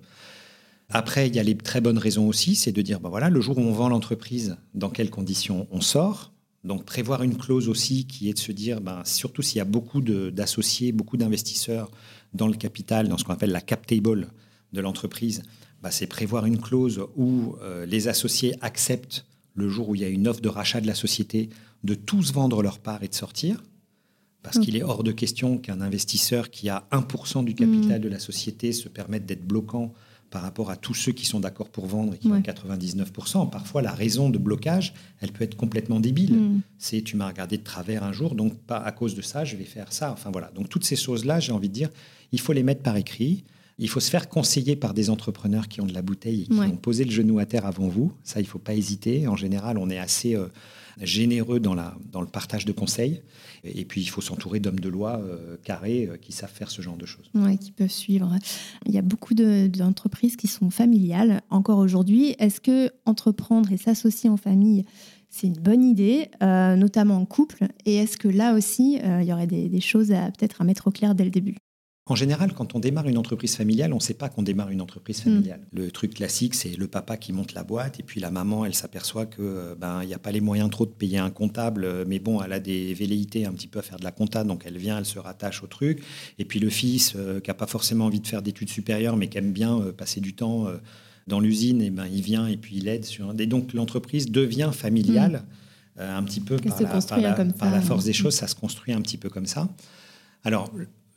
Après, 0.89 1.29
il 1.29 1.37
y 1.37 1.39
a 1.39 1.43
les 1.43 1.57
très 1.57 1.81
bonnes 1.81 1.99
raisons 1.99 2.27
aussi, 2.27 2.55
c'est 2.55 2.73
de 2.73 2.83
dire 2.83 3.01
voilà, 3.01 3.29
le 3.29 3.41
jour 3.41 3.59
où 3.59 3.61
on 3.61 3.73
vend 3.73 3.89
l'entreprise, 3.89 4.57
dans 4.75 4.91
quelles 4.91 5.11
conditions 5.11 5.69
on 5.71 5.81
sort 5.81 6.30
donc 6.65 6.85
prévoir 6.85 7.23
une 7.23 7.37
clause 7.37 7.69
aussi 7.69 8.07
qui 8.07 8.29
est 8.29 8.35
de 8.35 8.39
se 8.39 8.53
dire, 8.53 8.81
ben, 8.81 9.03
surtout 9.05 9.43
s'il 9.43 9.59
y 9.59 9.61
a 9.61 9.65
beaucoup 9.65 10.03
d'associés, 10.03 10.93
beaucoup 10.93 11.17
d'investisseurs 11.17 11.91
dans 12.35 12.47
le 12.47 12.55
capital, 12.55 13.09
dans 13.09 13.17
ce 13.17 13.25
qu'on 13.25 13.33
appelle 13.33 13.51
la 13.51 13.63
cap 13.63 13.87
table 13.87 14.29
de 14.73 14.81
l'entreprise, 14.81 15.43
bah, 15.83 15.91
c'est 15.91 16.07
prévoir 16.07 16.45
une 16.45 16.59
clause 16.59 17.03
où 17.17 17.57
euh, 17.63 17.87
les 17.87 18.09
associés 18.09 18.55
acceptent, 18.61 19.25
le 19.55 19.69
jour 19.69 19.89
où 19.89 19.95
il 19.95 20.03
y 20.03 20.05
a 20.05 20.09
une 20.09 20.29
offre 20.29 20.41
de 20.41 20.49
rachat 20.49 20.81
de 20.81 20.87
la 20.87 20.95
société, 20.95 21.49
de 21.83 21.95
tous 21.95 22.33
vendre 22.33 22.63
leur 22.63 22.79
part 22.79 23.03
et 23.03 23.09
de 23.09 23.15
sortir. 23.15 23.63
Parce 24.43 24.59
qu'il 24.59 24.75
est 24.77 24.83
hors 24.83 25.03
de 25.03 25.13
question 25.13 25.59
qu'un 25.59 25.83
investisseur 25.83 26.49
qui 26.49 26.71
a 26.71 26.89
1% 26.93 27.45
du 27.45 27.55
capital 27.55 28.01
mmh. 28.01 28.03
de 28.05 28.09
la 28.09 28.19
société 28.19 28.73
se 28.73 28.89
permette 28.89 29.27
d'être 29.27 29.47
bloquant 29.47 29.93
par 30.31 30.43
rapport 30.43 30.71
à 30.71 30.77
tous 30.77 30.95
ceux 30.95 31.13
qui 31.13 31.27
sont 31.27 31.41
d'accord 31.41 31.69
pour 31.69 31.87
vendre 31.87 32.15
et 32.15 32.19
qui 32.19 32.29
ont 32.29 32.41
99%. 32.41 33.51
Parfois, 33.51 33.83
la 33.83 33.93
raison 33.93 34.31
de 34.31 34.39
blocage, 34.39 34.95
elle 35.21 35.33
peut 35.33 35.45
être 35.45 35.57
complètement 35.57 35.99
débile. 35.99 36.35
Mmh. 36.35 36.61
C'est 36.79 37.03
tu 37.03 37.17
m'as 37.17 37.27
regardé 37.27 37.59
de 37.59 37.65
travers 37.65 38.05
un 38.05 38.13
jour, 38.13 38.35
donc 38.35 38.57
pas 38.57 38.79
à 38.79 38.93
cause 38.93 39.15
de 39.15 39.23
ça, 39.23 39.45
je 39.45 39.57
vais 39.57 39.65
faire 39.65 39.93
ça. 39.93 40.13
Enfin 40.13 40.31
voilà. 40.31 40.51
Donc 40.55 40.69
toutes 40.69 40.85
ces 40.85 40.97
choses-là, 40.97 41.41
j'ai 41.41 41.53
envie 41.53 41.69
de 41.69 41.75
dire, 41.75 41.91
il 42.33 42.41
faut 42.41 42.53
les 42.53 42.63
mettre 42.63 42.83
par 42.83 42.97
écrit. 42.97 43.45
Il 43.79 43.89
faut 43.89 44.01
se 44.01 44.11
faire 44.11 44.29
conseiller 44.29 44.77
par 44.77 44.93
des 44.93 45.09
entrepreneurs 45.09 45.67
qui 45.67 45.81
ont 45.81 45.87
de 45.87 45.95
la 45.95 46.03
bouteille 46.03 46.43
et 46.43 46.47
qui 46.47 46.61
ont 46.61 46.77
posé 46.77 47.05
le 47.05 47.11
genou 47.11 47.39
à 47.39 47.47
terre 47.47 47.65
avant 47.65 47.89
vous. 47.89 48.13
Ça, 48.25 48.39
il 48.39 48.43
ne 48.43 48.49
faut 48.49 48.59
pas 48.59 48.75
hésiter. 48.75 49.27
En 49.27 49.37
général, 49.37 49.79
on 49.79 49.89
est 49.89 49.99
assez 49.99 50.37
euh, 50.37 50.49
généreux 51.01 51.61
dans, 51.61 51.75
la, 51.75 51.97
dans 52.11 52.21
le 52.21 52.27
partage 52.27 52.65
de 52.65 52.73
conseils. 52.73 53.23
Et, 53.65 53.85
puis, 53.85 54.01
il 54.01 54.07
faut 54.07 54.21
s'entourer 54.21 54.61
d'hommes 54.61 54.81
de 54.81 54.89
loi 54.89 55.21
euh, 55.21 55.57
carrés 55.63 56.07
euh, 56.07 56.17
qui 56.17 56.33
savent 56.33 56.53
faire 56.53 56.71
ce 56.71 56.83
genre 56.83 56.97
de 56.97 57.07
choses. 57.07 57.31
Oui, 57.35 57.59
qui 57.59 57.73
peuvent 57.73 57.91
suivre. 57.91 58.35
Il 58.87 58.95
y 58.95 58.99
a 58.99 59.03
beaucoup 59.03 59.35
d'entreprises 59.35 60.37
qui 60.37 60.47
sont 60.47 60.71
familiales 60.71 61.43
encore 61.51 61.79
aujourd'hui. 61.79 62.35
Est-ce 62.39 62.61
que 62.61 62.91
entreprendre 63.05 63.71
et 63.73 63.77
s'associer 63.77 64.31
en 64.31 64.37
famille, 64.37 64.85
c'est 65.29 65.47
une 65.47 65.59
bonne 65.59 65.85
idée, 65.85 66.31
notamment 66.41 67.17
en 67.17 67.27
couple? 67.27 67.69
Et 67.85 67.97
est-ce 67.97 68.17
que 68.17 68.29
là 68.29 68.55
aussi, 68.55 68.99
il 69.03 69.25
y 69.25 69.33
aurait 69.33 69.47
des, 69.47 69.69
des 69.69 69.81
choses 69.81 70.13
à 70.13 70.31
peut-être 70.31 70.61
à 70.61 70.65
mettre 70.65 70.89
au 70.89 70.91
clair 70.91 71.15
dès 71.15 71.25
le 71.25 71.31
début? 71.31 71.57
En 72.07 72.15
général, 72.17 72.55
quand 72.55 72.75
on 72.75 72.81
démarre 72.81 73.07
une 73.07 73.19
entreprise 73.19 73.55
familiale, 73.55 73.93
on 73.93 73.97
ne 73.97 74.01
sait 74.01 74.15
pas 74.15 74.29
qu'on 74.29 74.43
démarre 74.43 74.71
une 74.71 74.81
entreprise 74.81 75.21
hmm. 75.21 75.25
familiale. 75.25 75.61
Le 75.73 75.91
truc 75.91 76.15
classique, 76.15 76.55
c'est 76.55 76.77
le 76.77 76.89
papa 76.89 77.17
qui 77.17 77.33
monte 77.33 77.53
la 77.53 77.63
boîte 77.63 78.01
et 78.01 78.03
puis 78.03 78.21
la 78.21 78.31
maman, 78.31 78.65
elle 78.65 78.75
s'aperçoit 78.75 79.27
que 79.27 79.43
euh, 79.43 79.75
ben 79.77 80.03
il 80.03 80.09
n'y 80.09 80.15
a 80.15 80.19
pas 80.19 80.33
les 80.33 80.41
moyens 80.41 80.71
trop 80.71 80.87
de 80.87 80.91
payer 80.91 81.19
un 81.19 81.31
comptable, 81.31 81.85
euh, 81.85 82.05
mais 82.09 82.19
bon, 82.19 82.43
elle 82.43 82.53
a 82.53 82.59
des 82.59 82.95
velléités 82.95 83.47
un 83.47 83.53
petit 83.53 83.69
peu 83.69 83.79
à 83.79 83.83
faire 83.83 83.99
de 83.99 84.05
la 84.05 84.11
compta, 84.11 84.45
donc 84.45 84.63
elle 84.67 84.79
vient, 84.79 84.99
elle 84.99 85.05
se 85.05 85.19
rattache 85.19 85.63
au 85.63 85.67
truc. 85.67 86.03
Et 86.39 86.45
puis 86.45 86.59
le 86.59 86.71
fils, 86.71 87.13
euh, 87.17 87.39
qui 87.39 87.51
n'a 87.51 87.55
pas 87.55 87.67
forcément 87.67 88.07
envie 88.07 88.21
de 88.21 88.27
faire 88.27 88.43
d'études 88.43 88.71
supérieures, 88.71 89.17
mais 89.17 89.29
qui 89.29 89.39
aime 89.39 89.53
bien 89.53 89.79
passer 89.97 90.21
du 90.21 90.35
temps 90.35 90.67
dans 91.27 91.39
l'usine, 91.39 91.81
et 91.81 91.91
ben 91.91 92.07
il 92.07 92.23
vient 92.23 92.49
et 92.49 92.57
puis 92.57 92.77
il 92.79 92.89
aide 92.89 93.05
sur. 93.05 93.33
Et 93.39 93.47
donc 93.47 93.73
l'entreprise 93.73 94.31
devient 94.31 94.71
familiale. 94.73 95.45
Hmm. 95.97 96.03
un 96.03 96.23
petit 96.23 96.41
peu 96.41 96.57
par 96.57 97.21
la, 97.21 97.35
par 97.35 97.71
la, 97.71 97.81
force 97.81 98.05
des 98.05 98.13
choses, 98.13 98.35
ça 98.35 98.47
se 98.47 98.55
construit 98.55 98.95
un 98.95 99.01
petit 99.01 99.19
peu 99.19 99.29
comme 99.29 99.47
ça. 99.47 99.69
Alors, 100.45 100.73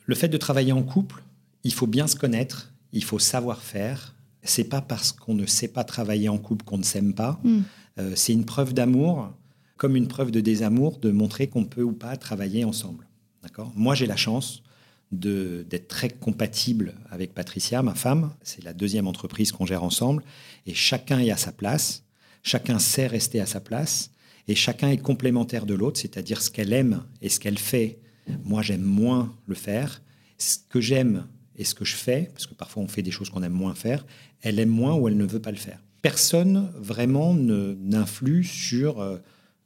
le 0.06 0.14
fait 0.14 0.28
de 0.28 0.36
travailler 0.36 0.72
en 0.72 0.82
couple, 0.82 1.22
il 1.62 1.72
faut 1.72 1.86
bien 1.86 2.06
se 2.06 2.16
connaître, 2.16 2.72
il 2.92 3.04
faut 3.04 3.18
savoir 3.18 3.62
faire. 3.62 4.14
C'est 4.42 4.64
pas 4.64 4.82
parce 4.82 5.12
qu'on 5.12 5.34
ne 5.34 5.46
sait 5.46 5.68
pas 5.68 5.84
travailler 5.84 6.28
en 6.28 6.38
couple 6.38 6.64
qu'on 6.64 6.78
ne 6.78 6.82
s'aime 6.82 7.14
pas. 7.14 7.40
Mm. 7.42 7.60
Euh, 7.98 8.12
c'est 8.14 8.34
une 8.34 8.44
preuve 8.44 8.74
d'amour, 8.74 9.32
comme 9.76 9.96
une 9.96 10.08
preuve 10.08 10.30
de 10.30 10.40
désamour, 10.40 10.98
de 10.98 11.10
montrer 11.10 11.46
qu'on 11.46 11.64
peut 11.64 11.82
ou 11.82 11.92
pas 11.92 12.16
travailler 12.16 12.64
ensemble. 12.64 13.06
D'accord? 13.42 13.72
Moi, 13.74 13.94
j'ai 13.94 14.06
la 14.06 14.16
chance 14.16 14.62
d'être 15.10 15.88
très 15.88 16.08
compatible 16.08 16.94
avec 17.10 17.34
Patricia, 17.34 17.82
ma 17.82 17.94
femme. 17.94 18.32
C'est 18.42 18.64
la 18.64 18.72
deuxième 18.72 19.06
entreprise 19.06 19.52
qu'on 19.52 19.64
gère 19.64 19.84
ensemble. 19.84 20.24
Et 20.66 20.74
chacun 20.74 21.20
est 21.20 21.30
à 21.30 21.36
sa 21.36 21.52
place. 21.52 22.02
Chacun 22.42 22.78
sait 22.78 23.06
rester 23.06 23.40
à 23.40 23.46
sa 23.46 23.60
place. 23.60 24.10
Et 24.48 24.54
chacun 24.54 24.90
est 24.90 24.98
complémentaire 24.98 25.66
de 25.66 25.74
l'autre, 25.74 26.00
c'est-à-dire 26.00 26.42
ce 26.42 26.50
qu'elle 26.50 26.72
aime 26.72 27.04
et 27.22 27.28
ce 27.28 27.38
qu'elle 27.38 27.58
fait 27.58 27.98
moi, 28.44 28.62
j'aime 28.62 28.82
moins 28.82 29.34
le 29.46 29.54
faire. 29.54 30.00
Ce 30.38 30.58
que 30.68 30.80
j'aime 30.80 31.26
et 31.56 31.64
ce 31.64 31.74
que 31.74 31.84
je 31.84 31.94
fais, 31.94 32.30
parce 32.32 32.46
que 32.46 32.54
parfois 32.54 32.82
on 32.82 32.88
fait 32.88 33.02
des 33.02 33.10
choses 33.10 33.30
qu'on 33.30 33.42
aime 33.42 33.52
moins 33.52 33.74
faire, 33.74 34.04
elle 34.42 34.58
aime 34.58 34.70
moins 34.70 34.94
ou 34.94 35.08
elle 35.08 35.16
ne 35.16 35.24
veut 35.24 35.40
pas 35.40 35.50
le 35.50 35.56
faire. 35.56 35.80
Personne 36.02 36.70
vraiment 36.76 37.34
n'influe 37.34 38.44
sur 38.44 39.00
euh, 39.00 39.18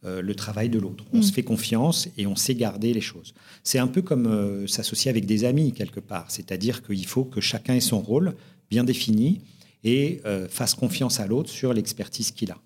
euh, 0.05 0.23
le 0.23 0.35
travail 0.35 0.69
de 0.69 0.79
l'autre. 0.79 1.05
On 1.13 1.19
mm. 1.19 1.23
se 1.23 1.33
fait 1.33 1.43
confiance 1.43 2.09
et 2.17 2.27
on 2.27 2.37
sait 2.37 2.55
garder 2.55 2.93
les 2.93 3.01
choses. 3.01 3.35
C'est 3.65 3.79
un 3.79 3.89
peu 3.89 4.03
comme 4.03 4.27
euh, 4.27 4.67
s'associer 4.67 5.11
avec 5.11 5.27
des 5.27 5.45
amis 5.45 5.73
quelque 5.73 6.01
part, 6.01 6.31
c'est-à-dire 6.31 6.83
qu'il 6.83 7.07
faut 7.07 7.25
que 7.25 7.41
chacun 7.41 7.75
ait 7.75 7.81
son 7.81 8.01
rôle 8.01 8.35
bien 8.71 8.85
défini 8.85 9.41
et 9.85 10.21
fasse 10.51 10.75
confiance 10.75 11.21
à 11.21 11.27
l'autre 11.29 11.49
sur 11.49 11.73
l'expertise 11.73 12.33
qu'il 12.33 12.51
a. 12.51 12.59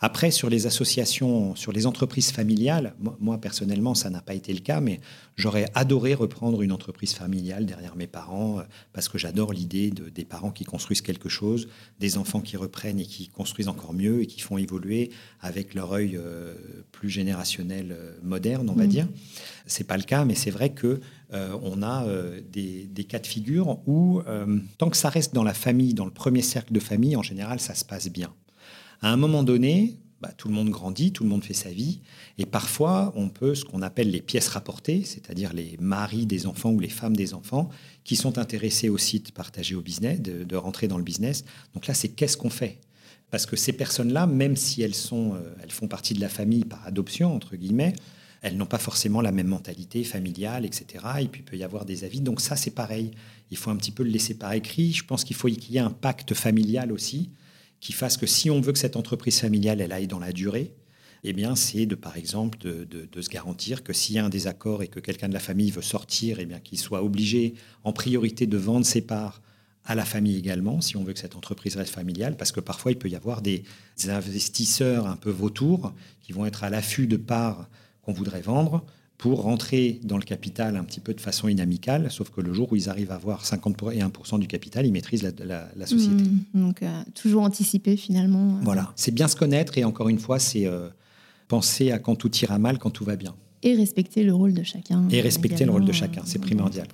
Après, 0.00 0.30
sur 0.30 0.48
les 0.48 0.66
associations, 0.66 1.54
sur 1.56 1.72
les 1.72 1.86
entreprises 1.86 2.30
familiales, 2.30 2.94
moi, 3.20 3.38
personnellement, 3.38 3.94
ça 3.94 4.10
n'a 4.10 4.20
pas 4.20 4.34
été 4.34 4.52
le 4.52 4.60
cas, 4.60 4.80
mais 4.80 5.00
j'aurais 5.36 5.66
adoré 5.74 6.14
reprendre 6.14 6.62
une 6.62 6.72
entreprise 6.72 7.12
familiale 7.12 7.66
derrière 7.66 7.96
mes 7.96 8.06
parents, 8.06 8.60
euh, 8.60 8.62
parce 8.92 9.08
que 9.08 9.18
j'adore 9.18 9.52
l'idée 9.52 9.90
de, 9.90 10.08
des 10.08 10.24
parents 10.24 10.50
qui 10.50 10.64
construisent 10.64 11.02
quelque 11.02 11.28
chose, 11.28 11.68
des 12.00 12.18
enfants 12.18 12.40
qui 12.40 12.56
reprennent 12.56 12.98
et 12.98 13.06
qui 13.06 13.28
construisent 13.28 13.68
encore 13.68 13.92
mieux 13.92 14.22
et 14.22 14.26
qui 14.26 14.40
font 14.40 14.58
évoluer 14.58 15.10
avec 15.40 15.74
leur 15.74 15.92
œil 15.92 16.16
euh, 16.16 16.54
plus 16.92 17.10
générationnel, 17.10 17.92
euh, 17.92 18.16
moderne, 18.22 18.68
on 18.70 18.74
va 18.74 18.84
mm. 18.84 18.88
dire. 18.88 19.08
C'est 19.66 19.84
pas 19.84 19.96
le 19.96 20.04
cas, 20.04 20.24
mais 20.24 20.34
c'est 20.34 20.50
vrai 20.50 20.70
que 20.70 21.00
on 21.32 21.82
a 21.82 22.06
des, 22.52 22.86
des, 22.86 23.04
cas 23.04 23.18
de 23.18 23.26
figure 23.26 23.80
où, 23.88 24.22
tant 24.78 24.90
que 24.90 24.96
ça 24.96 25.08
reste 25.08 25.34
dans 25.34 25.42
la 25.42 25.54
famille, 25.54 25.92
dans 25.92 26.04
le 26.04 26.12
premier 26.12 26.40
cercle 26.40 26.72
de 26.72 26.78
famille, 26.78 27.16
en 27.16 27.22
général, 27.22 27.58
ça 27.58 27.74
se 27.74 27.84
passe 27.84 28.08
bien. 28.08 28.32
À 29.00 29.12
un 29.12 29.16
moment 29.16 29.42
donné, 29.42 29.98
bah, 30.20 30.32
tout 30.36 30.48
le 30.48 30.54
monde 30.54 30.70
grandit, 30.70 31.12
tout 31.12 31.24
le 31.24 31.28
monde 31.28 31.44
fait 31.44 31.54
sa 31.54 31.68
vie, 31.68 32.00
et 32.38 32.46
parfois 32.46 33.12
on 33.16 33.28
peut 33.28 33.54
ce 33.54 33.66
qu'on 33.66 33.82
appelle 33.82 34.10
les 34.10 34.22
pièces 34.22 34.48
rapportées, 34.48 35.04
c'est-à-dire 35.04 35.52
les 35.52 35.76
maris 35.78 36.24
des 36.24 36.46
enfants 36.46 36.70
ou 36.70 36.80
les 36.80 36.88
femmes 36.88 37.14
des 37.16 37.34
enfants 37.34 37.68
qui 38.02 38.16
sont 38.16 38.38
intéressés 38.38 38.88
aussi 38.88 39.20
de 39.20 39.30
partager 39.30 39.74
au 39.74 39.82
business, 39.82 40.20
de, 40.20 40.56
rentrer 40.56 40.88
dans 40.88 40.96
le 40.96 41.04
business. 41.04 41.44
Donc 41.74 41.86
là, 41.86 41.92
c'est 41.92 42.08
qu'est-ce 42.08 42.38
qu'on 42.38 42.50
fait? 42.50 42.78
Parce 43.30 43.44
que 43.44 43.56
ces 43.56 43.74
personnes-là, 43.74 44.26
même 44.26 44.56
si 44.56 44.80
elles 44.80 44.94
sont, 44.94 45.34
euh, 45.34 45.54
elles 45.62 45.70
font 45.70 45.88
partie 45.88 46.14
de 46.14 46.20
la 46.20 46.28
famille 46.30 46.64
par 46.64 46.86
adoption 46.86 47.34
entre 47.34 47.56
guillemets, 47.56 47.94
elles 48.40 48.56
n'ont 48.56 48.64
pas 48.64 48.78
forcément 48.78 49.20
la 49.20 49.32
même 49.32 49.48
mentalité 49.48 50.02
familiale, 50.02 50.64
etc. 50.64 51.04
Et 51.20 51.28
puis 51.28 51.42
il 51.42 51.44
peut 51.44 51.56
y 51.56 51.64
avoir 51.64 51.84
des 51.84 52.04
avis. 52.04 52.20
Donc 52.20 52.40
ça, 52.40 52.56
c'est 52.56 52.70
pareil. 52.70 53.10
Il 53.50 53.58
faut 53.58 53.70
un 53.70 53.76
petit 53.76 53.90
peu 53.90 54.02
le 54.02 54.10
laisser 54.10 54.34
par 54.34 54.52
écrit. 54.52 54.92
Je 54.92 55.04
pense 55.04 55.24
qu'il 55.24 55.36
faut 55.36 55.48
qu'il 55.48 55.74
y 55.74 55.76
ait 55.76 55.80
un 55.80 55.90
pacte 55.90 56.32
familial 56.32 56.90
aussi 56.90 57.30
qui 57.80 57.92
fasse 57.92 58.16
que 58.16 58.26
si 58.26 58.50
on 58.50 58.60
veut 58.60 58.72
que 58.72 58.78
cette 58.78 58.96
entreprise 58.96 59.40
familiale 59.40 59.80
elle 59.80 59.92
aille 59.92 60.06
dans 60.06 60.18
la 60.18 60.32
durée, 60.32 60.74
eh 61.24 61.32
bien, 61.32 61.56
c'est 61.56 61.86
de, 61.86 61.94
par 61.96 62.16
exemple, 62.16 62.58
de, 62.58 63.20
se 63.20 63.28
garantir 63.28 63.82
que 63.82 63.92
s'il 63.92 64.14
y 64.14 64.18
a 64.18 64.24
un 64.24 64.28
désaccord 64.28 64.82
et 64.82 64.88
que 64.88 65.00
quelqu'un 65.00 65.28
de 65.28 65.34
la 65.34 65.40
famille 65.40 65.70
veut 65.70 65.82
sortir, 65.82 66.38
eh 66.38 66.46
bien, 66.46 66.60
qu'il 66.60 66.78
soit 66.78 67.02
obligé 67.02 67.54
en 67.82 67.92
priorité 67.92 68.46
de 68.46 68.56
vendre 68.56 68.86
ses 68.86 69.00
parts 69.00 69.42
à 69.84 69.94
la 69.94 70.04
famille 70.04 70.36
également, 70.36 70.80
si 70.80 70.96
on 70.96 71.04
veut 71.04 71.12
que 71.12 71.18
cette 71.18 71.36
entreprise 71.36 71.76
reste 71.76 71.92
familiale, 71.92 72.36
parce 72.36 72.52
que 72.52 72.60
parfois 72.60 72.92
il 72.92 72.98
peut 72.98 73.08
y 73.08 73.16
avoir 73.16 73.40
des 73.40 73.64
investisseurs 74.08 75.06
un 75.06 75.16
peu 75.16 75.30
vautours 75.30 75.94
qui 76.22 76.32
vont 76.32 76.44
être 76.44 76.64
à 76.64 76.70
l'affût 76.70 77.06
de 77.06 77.16
parts 77.16 77.68
qu'on 78.02 78.12
voudrait 78.12 78.40
vendre 78.40 78.84
pour 79.18 79.42
rentrer 79.42 80.00
dans 80.02 80.18
le 80.18 80.22
capital 80.22 80.76
un 80.76 80.84
petit 80.84 81.00
peu 81.00 81.14
de 81.14 81.20
façon 81.20 81.48
inamicale, 81.48 82.10
sauf 82.10 82.30
que 82.30 82.40
le 82.40 82.52
jour 82.52 82.72
où 82.72 82.76
ils 82.76 82.88
arrivent 82.88 83.12
à 83.12 83.14
avoir 83.14 83.46
50 83.46 83.82
et 83.92 84.00
1% 84.00 84.38
du 84.38 84.46
capital, 84.46 84.86
ils 84.86 84.92
maîtrisent 84.92 85.22
la, 85.22 85.86
société. 85.86 86.22
Mmh, 86.22 86.44
donc, 86.54 86.82
euh, 86.82 87.02
toujours 87.14 87.42
anticiper 87.42 87.96
finalement. 87.96 88.56
Euh. 88.56 88.60
Voilà, 88.62 88.92
c'est 88.94 89.12
bien 89.12 89.28
se 89.28 89.36
connaître 89.36 89.78
et 89.78 89.84
encore 89.84 90.08
une 90.08 90.18
fois, 90.18 90.38
c'est 90.38 90.66
euh, 90.66 90.88
penser 91.48 91.92
à 91.92 91.98
quand 91.98 92.16
tout 92.16 92.34
ira 92.36 92.58
mal, 92.58 92.78
quand 92.78 92.90
tout 92.90 93.04
va 93.04 93.16
bien. 93.16 93.34
Et 93.66 93.74
respecter 93.74 94.22
le 94.22 94.32
rôle 94.32 94.54
de 94.54 94.62
chacun. 94.62 95.08
Et 95.10 95.20
respecter 95.20 95.64
le 95.64 95.72
rôle 95.72 95.84
de 95.84 95.90
chacun, 95.90 96.22
c'est 96.24 96.38
primordial. 96.38 96.86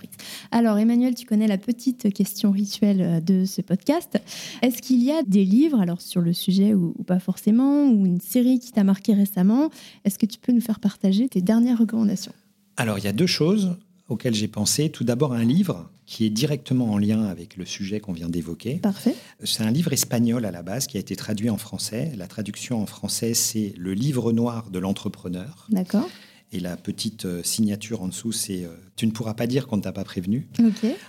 Alors 0.50 0.78
Emmanuel, 0.78 1.14
tu 1.14 1.26
connais 1.26 1.46
la 1.46 1.58
petite 1.58 2.14
question 2.14 2.50
rituelle 2.50 3.02
euh, 3.02 3.20
de 3.20 3.44
ce 3.44 3.61
podcast. 3.61 4.18
Est-ce 4.62 4.80
qu'il 4.80 5.02
y 5.02 5.12
a 5.12 5.22
des 5.22 5.44
livres, 5.44 5.78
alors 5.82 6.00
sur 6.00 6.22
le 6.22 6.32
sujet 6.32 6.72
ou, 6.72 6.94
pas 7.06 7.18
forcément, 7.18 7.90
ou 7.90 8.06
une 8.06 8.22
série 8.22 8.58
qui 8.58 8.72
t'a 8.72 8.85
marqué 8.85 9.12
récemment? 9.12 9.68
Est-ce 10.06 10.18
que 10.18 10.24
tu 10.24 10.38
peux 10.38 10.52
nous 10.52 10.62
faire 10.62 10.80
partager 10.80 11.28
tes 11.28 11.42
dernières 11.42 11.78
recommandations? 11.78 12.32
Alors 12.78 12.98
il 12.98 13.04
y 13.04 13.08
a 13.08 13.12
deux 13.12 13.26
choses 13.26 13.76
auxquelles 14.08 14.35
j'ai 14.35 14.48
pensé. 14.48 14.88
Tout 14.88 15.04
d'abord 15.04 15.35
un 15.35 15.44
livre 15.44 15.90
qui 16.06 16.24
est 16.24 16.30
directement 16.30 16.90
en 16.90 16.96
lien 16.96 17.24
avec 17.24 17.58
le 17.58 17.66
sujet 17.66 18.00
qu'on 18.00 18.14
vient 18.14 18.30
d'évoquer. 18.30 18.76
Parfait. 18.76 19.14
C'est 19.44 19.62
un 19.62 19.70
livre 19.70 19.92
espagnol 19.92 20.46
à 20.46 20.50
la 20.50 20.62
base 20.62 20.87
qui 20.87 20.96
a 20.96 21.00
été 21.00 21.16
traduit 21.16 21.50
en 21.50 21.58
français. 21.58 22.12
La 22.16 22.28
traduction 22.28 22.80
en 22.80 22.87
français, 22.87 23.35
c'est 23.35 23.74
Le 23.76 23.92
livre 23.92 24.32
noir 24.32 24.70
de 24.70 24.78
l'entrepreneur. 24.78 25.66
D'accord 25.68 26.08
Et 26.52 26.60
la 26.60 26.76
petite 26.76 27.24
euh, 27.24 27.42
signature 27.42 28.02
en 28.02 28.08
dessous, 28.08 28.32
c'est 28.32 28.68
Tu 28.96 29.06
ne 29.06 29.10
pourras 29.10 29.34
pas 29.34 29.46
dire 29.46 29.66
qu'on 29.66 29.78
ne 29.78 29.82
t'a 29.82 29.92
pas 29.92 30.04
prévenu. 30.04 30.48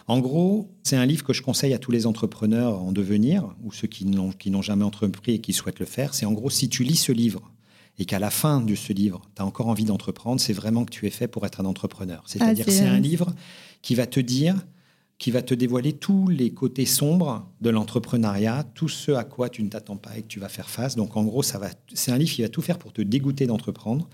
En 0.07 0.19
gros, 0.19 0.71
c'est 0.83 0.95
un 0.95 1.05
livre 1.05 1.23
que 1.23 1.33
je 1.33 1.41
conseille 1.41 1.73
à 1.73 1.77
tous 1.77 1.91
les 1.91 2.05
entrepreneurs 2.05 2.81
en 2.81 2.91
devenir, 2.91 3.53
ou 3.63 3.71
ceux 3.71 3.87
qui 3.87 4.05
n'ont, 4.05 4.61
jamais 4.61 4.85
entrepris 4.85 5.33
et 5.33 5.39
qui 5.39 5.53
souhaitent 5.53 5.79
le 5.79 5.85
faire. 5.85 6.13
C'est 6.13 6.25
en 6.25 6.31
gros, 6.31 6.49
si 6.49 6.69
tu 6.69 6.83
lis 6.83 6.95
ce 6.95 7.11
livre 7.11 7.51
et 7.99 8.05
qu'à 8.05 8.19
la 8.19 8.29
fin 8.29 8.61
de 8.61 8.73
ce 8.73 8.93
livre, 8.93 9.21
tu 9.35 9.41
as 9.41 9.45
encore 9.45 9.67
envie 9.67 9.85
d'entreprendre, 9.85 10.41
c'est 10.41 10.53
vraiment 10.53 10.85
que 10.85 10.91
tu 10.91 11.05
es 11.05 11.11
fait 11.11 11.27
pour 11.27 11.45
être 11.45 11.61
un 11.61 11.65
entrepreneur. 11.65 12.23
C'est-à-dire 12.25 12.65
c'est 12.65 12.71
c'est 12.71 12.85
un 12.85 12.91
vrai. 12.91 13.01
livre 13.01 13.33
qui 13.81 13.95
va 13.95 14.07
te 14.07 14.19
dire, 14.19 14.55
qui 15.23 15.31
va 15.31 15.41
te 15.41 15.53
dévoiler 15.53 15.93
tous 15.93 16.27
les 16.27 16.49
côtés 16.49 16.85
sombres 16.85 17.47
de 17.61 17.69
l'entrepreneuriat, 17.69 18.65
tout 18.75 18.89
ce 18.89 19.13
à 19.13 19.23
quoi 19.23 19.47
tu 19.47 19.63
ne 19.63 19.69
t'attends 19.69 19.95
pas 19.95 20.17
et 20.17 20.21
que 20.21 20.27
tu 20.27 20.41
vas 20.41 20.49
faire 20.49 20.69
face. 20.69 20.97
Donc 20.97 21.15
en 21.15 21.23
gros, 21.23 21.41
ça 21.41 21.57
va, 21.59 21.69
c'est 21.93 22.11
un 22.11 22.17
livre 22.17 22.33
qui 22.33 22.41
va 22.41 22.49
tout 22.49 22.61
faire 22.61 22.77
pour 22.77 22.91
te 22.91 23.01
dégoûter 23.01 23.45
d'entreprendre. 23.45 24.09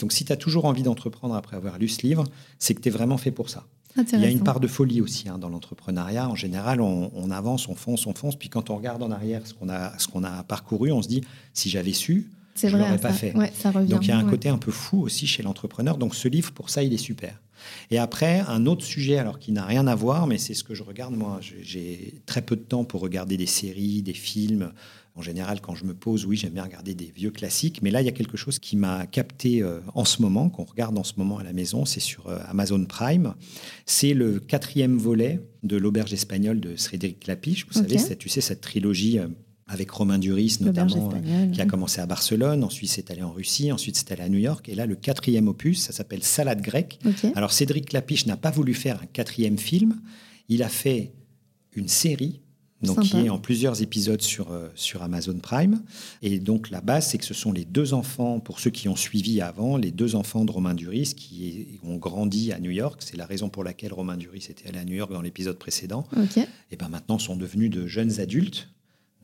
Donc 0.00 0.10
si 0.14 0.24
tu 0.24 0.32
as 0.32 0.38
toujours 0.38 0.64
envie 0.64 0.82
d'entreprendre 0.82 1.34
après 1.34 1.58
avoir 1.58 1.78
lu 1.78 1.86
ce 1.86 2.00
livre, 2.00 2.24
c'est 2.58 2.74
que 2.74 2.80
tu 2.80 2.88
es 2.88 2.90
vraiment 2.90 3.18
fait 3.18 3.30
pour 3.30 3.50
ça. 3.50 3.66
Il 4.14 4.20
y 4.20 4.24
a 4.24 4.30
une 4.30 4.42
part 4.42 4.58
de 4.58 4.66
folie 4.66 5.02
aussi 5.02 5.28
hein, 5.28 5.36
dans 5.36 5.50
l'entrepreneuriat. 5.50 6.30
En 6.30 6.34
général, 6.34 6.80
on, 6.80 7.10
on 7.14 7.30
avance, 7.30 7.68
on 7.68 7.74
fonce, 7.74 8.06
on 8.06 8.14
fonce. 8.14 8.36
Puis 8.36 8.48
quand 8.48 8.70
on 8.70 8.76
regarde 8.76 9.02
en 9.02 9.10
arrière 9.10 9.46
ce 9.46 9.52
qu'on 9.52 9.68
a, 9.68 9.92
ce 9.98 10.08
qu'on 10.08 10.24
a 10.24 10.44
parcouru, 10.44 10.92
on 10.92 11.02
se 11.02 11.08
dit 11.08 11.20
si 11.52 11.68
j'avais 11.68 11.92
su, 11.92 12.30
C'est 12.54 12.68
je 12.68 12.76
vrai. 12.76 12.86
l'aurais 12.86 12.98
pas 13.00 13.12
ça. 13.12 13.18
fait. 13.18 13.36
Ouais, 13.36 13.52
ça 13.54 13.70
revient. 13.70 13.88
donc 13.88 14.04
il 14.04 14.08
y 14.08 14.12
a 14.12 14.18
un 14.18 14.24
Ouais. 14.24 14.30
côté 14.30 14.48
un 14.48 14.58
peu 14.58 14.70
fou 14.70 15.00
aussi 15.02 15.26
chez 15.26 15.42
l'entrepreneur. 15.42 15.98
Donc 15.98 16.14
ce 16.14 16.28
livre, 16.28 16.52
pour 16.52 16.70
ça, 16.70 16.82
il 16.82 16.92
est 16.92 16.98
super. 16.98 17.40
Et 17.90 17.98
après, 17.98 18.40
un 18.46 18.66
autre 18.66 18.84
sujet, 18.84 19.16
alors 19.18 19.38
qui 19.38 19.50
n'a 19.52 19.64
rien 19.64 19.86
à 19.86 19.94
voir, 19.94 20.26
mais 20.26 20.38
c'est 20.38 20.54
ce 20.54 20.62
que 20.64 20.74
je 20.74 20.82
regarde. 20.82 21.14
Moi, 21.16 21.38
Je- 21.40 21.54
j'ai 21.62 22.14
très 22.26 22.42
peu 22.42 22.56
de 22.56 22.60
temps 22.62 22.84
pour 22.84 23.00
regarder 23.00 23.36
des 23.36 23.46
séries, 23.46 24.02
des 24.02 24.12
films. 24.12 24.72
En 25.16 25.22
général, 25.22 25.60
quand 25.60 25.76
je 25.76 25.84
me 25.84 25.94
pose, 25.94 26.26
oui, 26.26 26.36
j'aime 26.36 26.54
bien 26.54 26.64
regarder 26.64 26.94
des 26.96 27.12
vieux 27.14 27.30
classiques. 27.30 27.80
Mais 27.82 27.90
là, 27.92 28.02
il 28.02 28.04
y 28.04 28.08
a 28.08 28.12
quelque 28.12 28.36
chose 28.36 28.58
qui 28.58 28.76
m'a 28.76 29.06
capté 29.06 29.62
euh, 29.62 29.78
en 29.94 30.04
ce 30.04 30.20
moment, 30.20 30.50
qu'on 30.50 30.64
regarde 30.64 30.98
en 30.98 31.04
ce 31.04 31.12
moment 31.16 31.38
à 31.38 31.44
la 31.44 31.52
maison. 31.52 31.84
C'est 31.84 32.00
sur 32.00 32.26
euh, 32.28 32.38
Amazon 32.48 32.84
Prime. 32.84 33.34
C'est 33.86 34.12
le 34.12 34.40
quatrième 34.40 34.96
volet 34.98 35.40
de 35.62 35.76
l'auberge 35.76 36.12
espagnole 36.12 36.58
de 36.60 36.74
Cédric 36.76 37.26
Lapiche. 37.28 37.64
Vous 37.70 37.80
Ok. 37.80 37.88
savez, 37.98 38.16
tu 38.16 38.28
sais, 38.28 38.40
cette 38.40 38.60
trilogie 38.60 39.20
euh, 39.20 39.28
avec 39.66 39.90
Romain 39.90 40.18
Duris, 40.18 40.58
notamment. 40.60 41.10
euh, 41.14 41.46
qui 41.50 41.60
a 41.60 41.66
commencé 41.66 42.00
à 42.00 42.06
Barcelone, 42.06 42.64
ensuite 42.64 42.90
c'est 42.90 43.10
allé 43.10 43.22
en 43.22 43.32
Russie, 43.32 43.72
ensuite 43.72 43.96
c'est 43.96 44.12
allé 44.12 44.22
à 44.22 44.28
New 44.28 44.38
York, 44.38 44.68
et 44.68 44.74
là 44.74 44.86
le 44.86 44.94
quatrième 44.96 45.48
opus, 45.48 45.80
ça 45.82 45.92
s'appelle 45.92 46.22
Salade 46.22 46.60
grecque. 46.60 46.98
Alors 47.34 47.52
Cédric 47.52 47.92
Lapiche 47.92 48.26
n'a 48.26 48.36
pas 48.36 48.50
voulu 48.50 48.74
faire 48.74 49.00
un 49.02 49.06
quatrième 49.06 49.58
film, 49.58 50.00
il 50.48 50.62
a 50.62 50.68
fait 50.68 51.12
une 51.74 51.88
série. 51.88 52.40
Donc, 52.82 52.96
Sympa. 52.96 53.08
qui 53.08 53.26
est 53.26 53.30
en 53.30 53.38
plusieurs 53.38 53.80
épisodes 53.80 54.20
sur, 54.20 54.50
euh, 54.52 54.68
sur 54.74 55.02
Amazon 55.02 55.38
Prime. 55.38 55.82
Et 56.20 56.38
donc, 56.38 56.68
la 56.68 56.82
base, 56.82 57.06
c'est 57.08 57.16
que 57.16 57.24
ce 57.24 57.32
sont 57.32 57.50
les 57.50 57.64
deux 57.64 57.94
enfants, 57.94 58.40
pour 58.40 58.60
ceux 58.60 58.68
qui 58.70 58.90
ont 58.90 58.96
suivi 58.96 59.40
avant, 59.40 59.78
les 59.78 59.90
deux 59.90 60.16
enfants 60.16 60.44
de 60.44 60.50
Romain 60.52 60.74
Duris 60.74 61.14
qui 61.16 61.78
ont 61.82 61.96
grandi 61.96 62.52
à 62.52 62.60
New 62.60 62.72
York. 62.72 63.00
C'est 63.02 63.16
la 63.16 63.24
raison 63.24 63.48
pour 63.48 63.64
laquelle 63.64 63.94
Romain 63.94 64.18
Duris 64.18 64.48
était 64.50 64.68
allé 64.68 64.78
à 64.78 64.84
New 64.84 64.92
York 64.96 65.10
dans 65.10 65.22
l'épisode 65.22 65.58
précédent 65.58 66.06
et 66.70 66.76
ben 66.76 66.88
maintenant 66.90 67.18
sont 67.18 67.36
devenus 67.36 67.70
de 67.70 67.86
jeunes 67.86 68.20
adultes, 68.20 68.68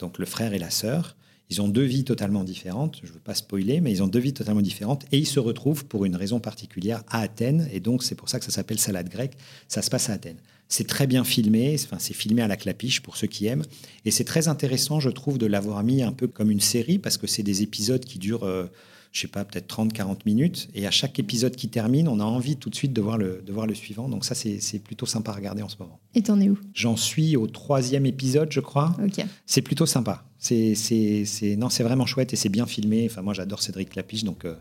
donc 0.00 0.18
le 0.18 0.26
frère 0.26 0.52
et 0.52 0.58
la 0.58 0.70
sœur. 0.70 1.16
Ils 1.50 1.60
ont 1.60 1.68
deux 1.68 1.82
vies 1.82 2.04
totalement 2.04 2.44
différentes, 2.44 3.00
je 3.02 3.08
ne 3.08 3.12
veux 3.12 3.20
pas 3.20 3.34
spoiler, 3.34 3.80
mais 3.80 3.90
ils 3.90 4.02
ont 4.04 4.06
deux 4.06 4.20
vies 4.20 4.32
totalement 4.32 4.60
différentes 4.60 5.04
et 5.10 5.18
ils 5.18 5.26
se 5.26 5.40
retrouvent 5.40 5.84
pour 5.84 6.04
une 6.04 6.14
raison 6.14 6.38
particulière 6.38 7.02
à 7.08 7.20
Athènes 7.20 7.68
et 7.72 7.80
donc 7.80 8.04
c'est 8.04 8.14
pour 8.14 8.28
ça 8.28 8.38
que 8.38 8.44
ça 8.44 8.52
s'appelle 8.52 8.78
Salade 8.78 9.08
grecque, 9.08 9.36
ça 9.66 9.82
se 9.82 9.90
passe 9.90 10.10
à 10.10 10.12
Athènes. 10.12 10.38
C'est 10.68 10.86
très 10.86 11.08
bien 11.08 11.24
filmé, 11.24 11.74
enfin, 11.84 11.96
c'est 11.98 12.14
filmé 12.14 12.42
à 12.42 12.46
la 12.46 12.56
clapiche 12.56 13.00
pour 13.00 13.16
ceux 13.16 13.26
qui 13.26 13.46
aiment 13.46 13.64
et 14.04 14.12
c'est 14.12 14.24
très 14.24 14.46
intéressant 14.46 15.00
je 15.00 15.10
trouve 15.10 15.38
de 15.38 15.46
l'avoir 15.46 15.82
mis 15.82 16.02
un 16.02 16.12
peu 16.12 16.28
comme 16.28 16.52
une 16.52 16.60
série 16.60 17.00
parce 17.00 17.16
que 17.16 17.26
c'est 17.26 17.42
des 17.42 17.62
épisodes 17.62 18.04
qui 18.04 18.18
durent... 18.18 18.44
euh, 18.44 18.66
je 19.12 19.20
sais 19.22 19.28
pas, 19.28 19.44
peut-être 19.44 19.74
30-40 19.74 20.18
minutes. 20.24 20.68
Et 20.74 20.86
à 20.86 20.90
chaque 20.90 21.18
épisode 21.18 21.56
qui 21.56 21.68
termine, 21.68 22.08
on 22.08 22.20
a 22.20 22.24
envie 22.24 22.56
tout 22.56 22.70
de 22.70 22.74
suite 22.74 22.92
de 22.92 23.00
voir 23.00 23.18
le, 23.18 23.42
de 23.44 23.52
voir 23.52 23.66
le 23.66 23.74
suivant. 23.74 24.08
Donc 24.08 24.24
ça, 24.24 24.34
c'est 24.34 24.78
plutôt 24.78 25.06
sympa 25.06 25.32
à 25.32 25.34
regarder 25.34 25.62
en 25.62 25.68
ce 25.68 25.76
moment. 25.78 25.98
Et 26.14 26.22
t'en 26.22 26.40
es 26.40 26.48
où? 26.48 26.58
J'en 26.74 26.96
suis 26.96 27.36
au 27.36 27.46
troisième 27.46 28.06
épisode, 28.06 28.52
je 28.52 28.60
crois. 28.60 28.96
Ok. 29.04 29.24
C'est 29.46 29.62
plutôt 29.62 29.86
sympa. 29.86 30.24
C'est, 30.42 30.74
c'est, 30.74 31.24
c'est- 31.26 31.54
non, 31.56 31.68
c'est 31.68 31.82
vraiment 31.82 32.06
chouette 32.06 32.32
et 32.32 32.36
c'est 32.36 32.48
bien 32.48 32.64
filmé. 32.64 33.06
Enfin, 33.10 33.20
moi, 33.20 33.34
j'adore 33.34 33.60
Cédric 33.60 33.94
Lapiche, 33.94 34.24
donc 34.24 34.46
euh, 34.46 34.54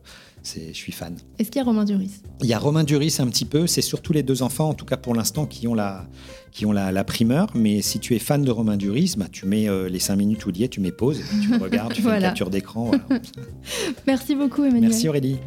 c'est, 0.44 0.68
je 0.74 0.78
suis 0.78 0.92
fan. 0.92 1.16
Est-ce 1.40 1.50
qu'il 1.50 1.60
y 1.60 1.62
a 1.62 1.66
Romain 1.66 1.86
Duris? 1.86 2.12
Il 2.42 2.48
y 2.48 2.54
a 2.54 2.60
Romain 2.60 2.84
Duris 2.84 3.16
un 3.20 3.28
petit 3.28 3.46
peu. 3.46 3.66
C'est 3.66 3.82
surtout 3.82 4.12
les 4.12 4.22
deux 4.22 4.44
enfants, 4.44 4.68
en 4.68 4.74
tout 4.74 4.84
cas 4.86 4.98
pour 4.98 5.16
l'instant, 5.16 5.46
qui 5.46 5.70
ont 5.70 5.74
la, 5.74 6.06
qui 6.52 6.66
ont 6.66 6.74
la, 6.74 6.92
la 6.92 7.04
primeur. 7.06 7.48
Mais 7.56 7.82
si 7.82 8.00
tu 8.00 8.14
es 8.14 8.20
fan 8.20 8.44
de 8.44 8.52
Romain 8.52 8.76
Duris, 8.76 9.16
bah, 9.18 9.28
tu 9.32 9.46
mets 9.46 9.70
euh, 9.70 9.88
les 9.88 10.00
cinq 10.00 10.18
minutes 10.18 10.46
où 10.46 10.50
il 10.50 10.58
y 10.58 10.64
est, 10.66 10.68
tu 10.68 10.82
mets 10.82 10.92
pause, 10.92 11.22
et 11.22 11.24
tu 11.48 11.54
regardes, 11.56 11.94
tu 11.94 12.02
fais 12.02 12.08
Voilà. 12.10 12.18
une 12.28 12.32
capture 12.32 12.50
d'écran. 12.50 12.92
voilà. 12.92 13.04
Merci 14.06 14.36
beaucoup, 14.36 14.64
Emmanuel. 14.66 14.90
Merci 14.90 15.08
Aurélie. 15.08 15.38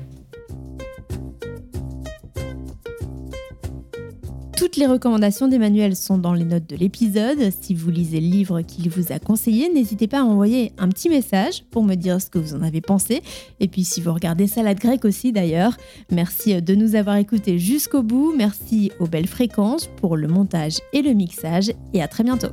Toutes 4.73 4.81
les 4.81 4.87
recommandations 4.87 5.49
d'Emmanuel 5.49 5.95
sont 5.95 6.17
dans 6.17 6.33
les 6.33 6.47
notes 6.47 6.67
de 6.67 6.77
l'épisode. 6.77 7.53
Si 7.61 7.75
vous 7.75 7.91
lisez 7.91 8.21
le 8.23 8.27
livre 8.27 8.63
qu'il 8.63 8.89
vous 8.89 9.13
a 9.13 9.19
conseillé, 9.19 9.71
n'hésitez 9.71 10.09
pas 10.09 10.21
à 10.21 10.25
envoyer 10.25 10.73
un 10.79 10.89
petit 10.89 11.11
message 11.11 11.63
pour 11.71 11.85
me 11.85 11.95
dire 11.95 12.23
ce 12.23 12.31
que 12.31 12.39
vous 12.39 12.55
en 12.55 12.63
avez 12.63 12.81
pensé. 12.81 13.21
Et 13.61 13.69
puis 13.69 13.85
si 13.85 14.01
vous 14.01 14.15
regardez 14.15 14.47
Salade 14.47 14.79
grecque 14.79 15.05
aussi 15.05 15.31
d'ailleurs, 15.31 15.77
merci 16.11 16.63
de 16.63 16.75
nous 16.75 16.95
avoir 16.95 17.17
écoutés 17.17 17.59
jusqu'au 17.59 18.03
bout. 18.03 18.33
Merci 18.35 18.91
aux 18.99 19.07
belles 19.07 19.27
fréquences 19.27 19.91
pour 19.99 20.17
le 20.17 20.27
montage 20.27 20.79
et 20.95 21.03
le 21.03 21.13
mixage. 21.13 21.71
Et 21.93 22.01
à 22.01 22.09
très 22.09 22.25
bientôt. 22.25 22.49